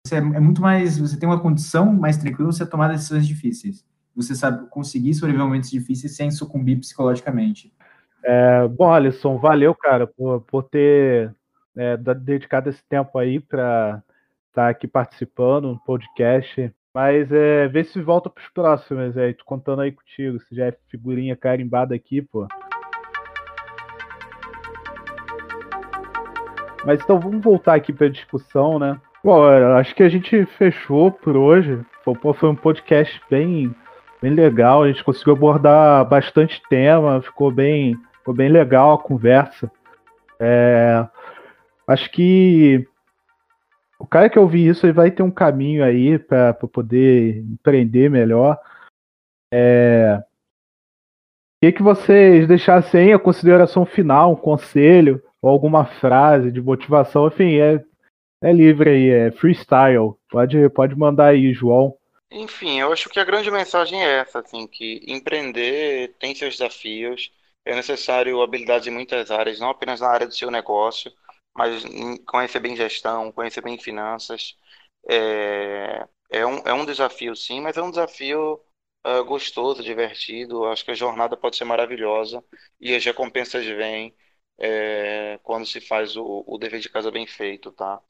[0.05, 0.99] você, você é, é muito mais.
[0.99, 3.85] Você tem uma condição mais tranquila você tomar decisões difíceis.
[4.15, 7.73] Você sabe conseguir sobreviver momentos difíceis sem sucumbir psicologicamente.
[8.23, 11.35] É, bom, Alisson, valeu, cara, por, por ter
[11.77, 14.03] é, dedicado esse tempo aí para
[14.49, 16.73] estar tá aqui participando no podcast.
[16.95, 20.67] Mas é, vê se volta para os próximos, aí, tô contando aí contigo, se já
[20.67, 22.47] é figurinha carimbada aqui, pô.
[26.87, 29.01] Mas então vamos voltar aqui para a discussão, né?
[29.25, 29.43] Bom,
[29.79, 31.83] acho que a gente fechou por hoje.
[32.05, 33.75] Foi um podcast bem,
[34.21, 34.83] bem legal.
[34.83, 39.73] A gente conseguiu abordar bastante tema, ficou bem, ficou bem legal a conversa.
[40.39, 41.09] É,
[41.89, 42.87] acho que
[43.99, 48.59] o cara que ouvir isso vai ter um caminho aí para poder empreender melhor.
[49.51, 50.23] É,
[51.63, 57.55] queria que vocês deixassem a consideração final, um conselho ou alguma frase de motivação, enfim,
[57.55, 57.83] é,
[58.45, 60.15] é livre aí, é freestyle.
[60.31, 61.97] Pode, pode mandar aí, João.
[62.31, 67.33] Enfim, eu acho que a grande mensagem é essa, assim, que empreender tem seus desafios,
[67.65, 71.11] é necessário habilidades em muitas áreas, não apenas na área do seu negócio,
[71.57, 71.85] mas
[72.27, 74.57] conhecer bem gestão, conhecer bem finanças.
[75.09, 78.61] É, é, um, é um desafio, sim, mas é um desafio
[79.07, 80.67] uh, gostoso, divertido.
[80.67, 82.45] Acho que a jornada pode ser maravilhosa
[82.81, 84.15] e as recompensas vêm
[84.59, 88.01] é, quando se faz o, o dever de casa bem feito, tá?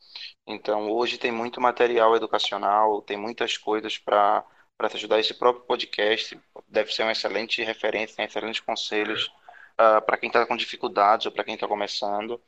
[0.46, 4.44] Então, hoje tem muito material educacional, tem muitas coisas para
[4.76, 5.20] para te ajudar.
[5.20, 6.38] Esse próprio podcast
[6.68, 9.26] deve ser uma excelente referência, tem excelentes conselhos
[9.74, 12.40] uh, para quem está com dificuldades ou para quem está começando.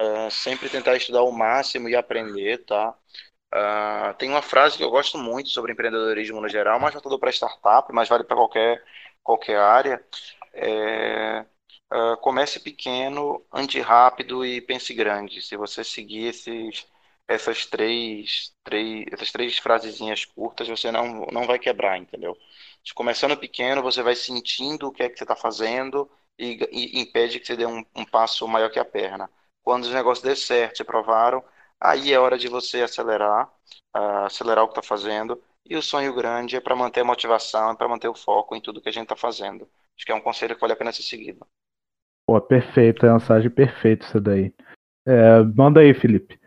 [0.00, 2.94] Uh, sempre tentar estudar o máximo e aprender, tá?
[3.52, 7.30] Uh, tem uma frase que eu gosto muito sobre empreendedorismo no geral, mas voltado para
[7.30, 8.84] startup, mas vale para qualquer,
[9.22, 10.04] qualquer área.
[10.52, 11.44] É,
[11.92, 15.42] Uh, comece pequeno, ande rápido e pense grande.
[15.42, 16.86] Se você seguir esses,
[17.26, 22.36] essas três, três, essas três frasezinhas curtas, você não, não vai quebrar, entendeu?
[22.94, 27.38] Começando pequeno, você vai sentindo o que é que você está fazendo e, e, impede
[27.40, 29.30] que você dê um, um, passo maior que a perna.
[29.62, 31.44] Quando os negócios der certo, se provaram,
[31.80, 33.46] aí é hora de você acelerar,
[33.96, 35.42] uh, acelerar o que está fazendo.
[35.64, 38.60] E o sonho grande é para manter a motivação, é para manter o foco em
[38.60, 39.68] tudo que a gente está fazendo.
[39.96, 41.46] Acho que é um conselho que vale a pena ser seguido.
[42.30, 44.52] Pô, perfeito, é a mensagem perfeita isso daí.
[45.04, 46.38] É, manda aí, Felipe.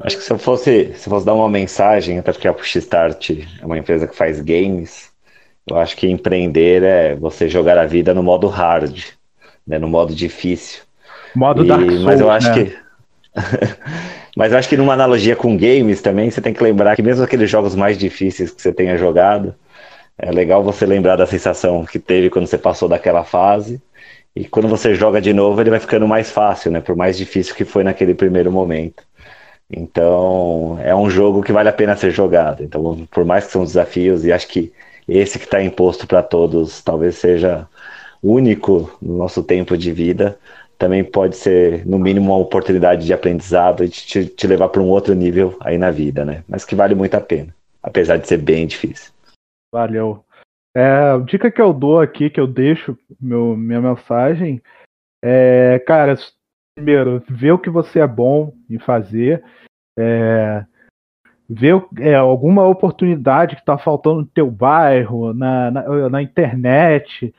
[0.00, 3.30] Acho que se eu fosse, se fosse dar uma mensagem, até porque a Push Start
[3.30, 5.12] é uma empresa que faz games,
[5.70, 9.04] eu acho que empreender é você jogar a vida no modo hard,
[9.64, 10.82] né, no modo difícil.
[11.32, 12.64] Modo e, Dark Souls, Mas eu acho né?
[12.64, 12.76] que
[14.36, 17.22] Mas eu acho que numa analogia com games também, você tem que lembrar que mesmo
[17.22, 19.54] aqueles jogos mais difíceis que você tenha jogado,
[20.18, 23.80] é legal você lembrar da sensação que teve quando você passou daquela fase
[24.36, 26.80] e quando você joga de novo, ele vai ficando mais fácil, né?
[26.80, 29.04] Por mais difícil que foi naquele primeiro momento.
[29.70, 32.62] Então, é um jogo que vale a pena ser jogado.
[32.62, 34.72] Então, por mais que são desafios, e acho que
[35.06, 37.68] esse que está imposto para todos talvez seja
[38.22, 40.38] único no nosso tempo de vida,
[40.78, 44.88] também pode ser, no mínimo, uma oportunidade de aprendizado e te, te levar para um
[44.88, 46.42] outro nível aí na vida, né?
[46.48, 49.12] Mas que vale muito a pena, apesar de ser bem difícil.
[49.72, 50.24] Valeu.
[50.76, 54.60] É, a dica que eu dou aqui, que eu deixo meu, minha mensagem,
[55.22, 56.16] é, cara,
[56.76, 59.44] primeiro, ver o que você é bom em fazer,
[59.96, 60.66] é,
[61.48, 67.32] ver é, alguma oportunidade que está faltando no teu bairro, na, na, na, internet,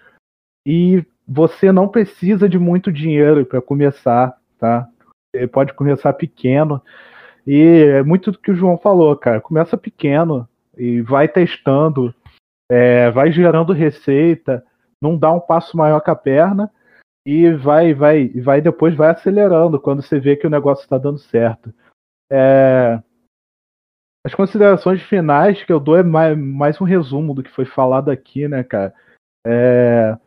[0.66, 4.88] e você não precisa de muito dinheiro para começar, tá?
[5.36, 6.82] Você pode começar pequeno,
[7.46, 10.48] e é muito do que o João falou, cara, começa pequeno
[10.78, 12.16] e vai testando,
[12.72, 14.66] é, vai gerando receita,
[15.02, 16.72] não dá um passo maior que a perna
[17.26, 21.18] e vai, vai, vai depois vai acelerando quando você vê que o negócio está dando
[21.18, 21.74] certo.
[22.32, 23.02] É,
[24.26, 28.10] as considerações finais que eu dou é mais, mais, um resumo do que foi falado
[28.10, 28.94] aqui, né, cara?
[29.46, 30.18] É,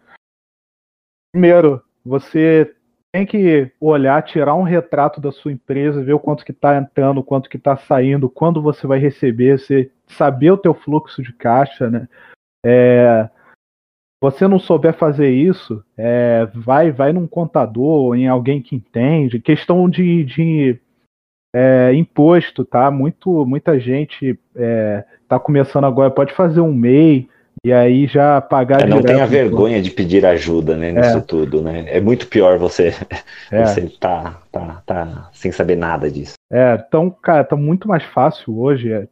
[1.33, 2.75] primeiro, você
[3.13, 7.19] tem que olhar, tirar um retrato da sua empresa, ver o quanto que está entrando,
[7.19, 11.33] o quanto que está saindo, quando você vai receber, você saber o teu fluxo de
[11.33, 12.09] caixa, né?
[12.65, 13.29] É,
[14.21, 19.41] você não souber fazer isso, é, vai vai num contador, em alguém que entende.
[19.41, 20.81] Questão de, de
[21.55, 22.91] é, imposto, tá?
[22.91, 27.29] Muito, muita gente está é, começando agora, pode fazer um MEI,
[27.65, 31.85] e aí já pagar É, não tenha vergonha de pedir ajuda, né, nisso tudo, né?
[31.89, 32.93] É muito pior você,
[33.51, 33.65] É.
[33.65, 36.35] você tá, tá, tá sem saber nada disso.
[36.53, 39.09] É, então, cara, tá muito mais fácil hoje.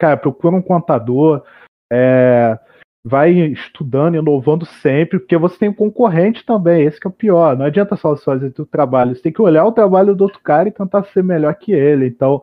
[0.00, 1.44] Cara, procura um contador,
[1.92, 2.58] é,
[3.04, 7.54] vai estudando, inovando sempre, porque você tem um concorrente também, esse que é o pior.
[7.54, 10.68] Não adianta só fazer o trabalho, você tem que olhar o trabalho do outro cara
[10.68, 12.06] e tentar ser melhor que ele.
[12.06, 12.42] Então,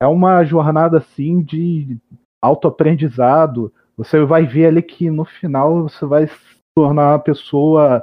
[0.00, 1.98] é uma jornada assim de
[2.42, 3.70] autoaprendizado.
[3.94, 8.02] Você vai ver ali que no final você vai se tornar uma pessoa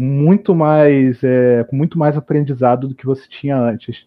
[0.00, 4.04] muito mais, é, com muito mais aprendizado do que você tinha antes.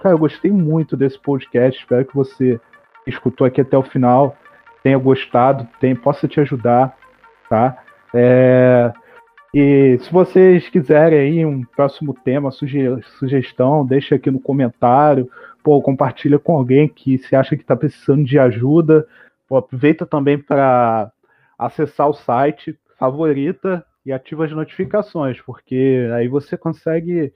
[0.00, 1.80] Cara, eu gostei muito desse podcast.
[1.80, 2.60] Espero que você
[3.06, 4.36] escutou aqui até o final
[4.82, 6.96] tenha gostado, tenha, possa te ajudar,
[7.48, 7.82] tá?
[8.14, 8.92] É,
[9.52, 15.30] e se vocês quiserem aí um próximo tema, suge- sugestão, deixa aqui no comentário.
[15.62, 19.06] Pô, compartilha com alguém que se acha que está precisando de ajuda.
[19.46, 21.12] Pô, aproveita também para
[21.58, 27.32] acessar o site, favorita e ativa as notificações, porque aí você consegue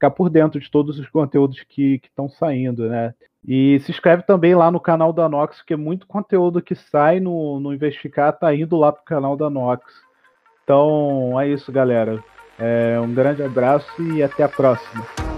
[0.00, 3.12] ficar por dentro de todos os conteúdos que estão saindo, né?
[3.46, 7.60] E se inscreve também lá no canal da Nox, porque muito conteúdo que sai no,
[7.60, 9.84] no Investigar tá indo lá pro canal da Nox.
[10.64, 12.22] Então é isso, galera.
[12.58, 15.29] É, um grande abraço e até a próxima.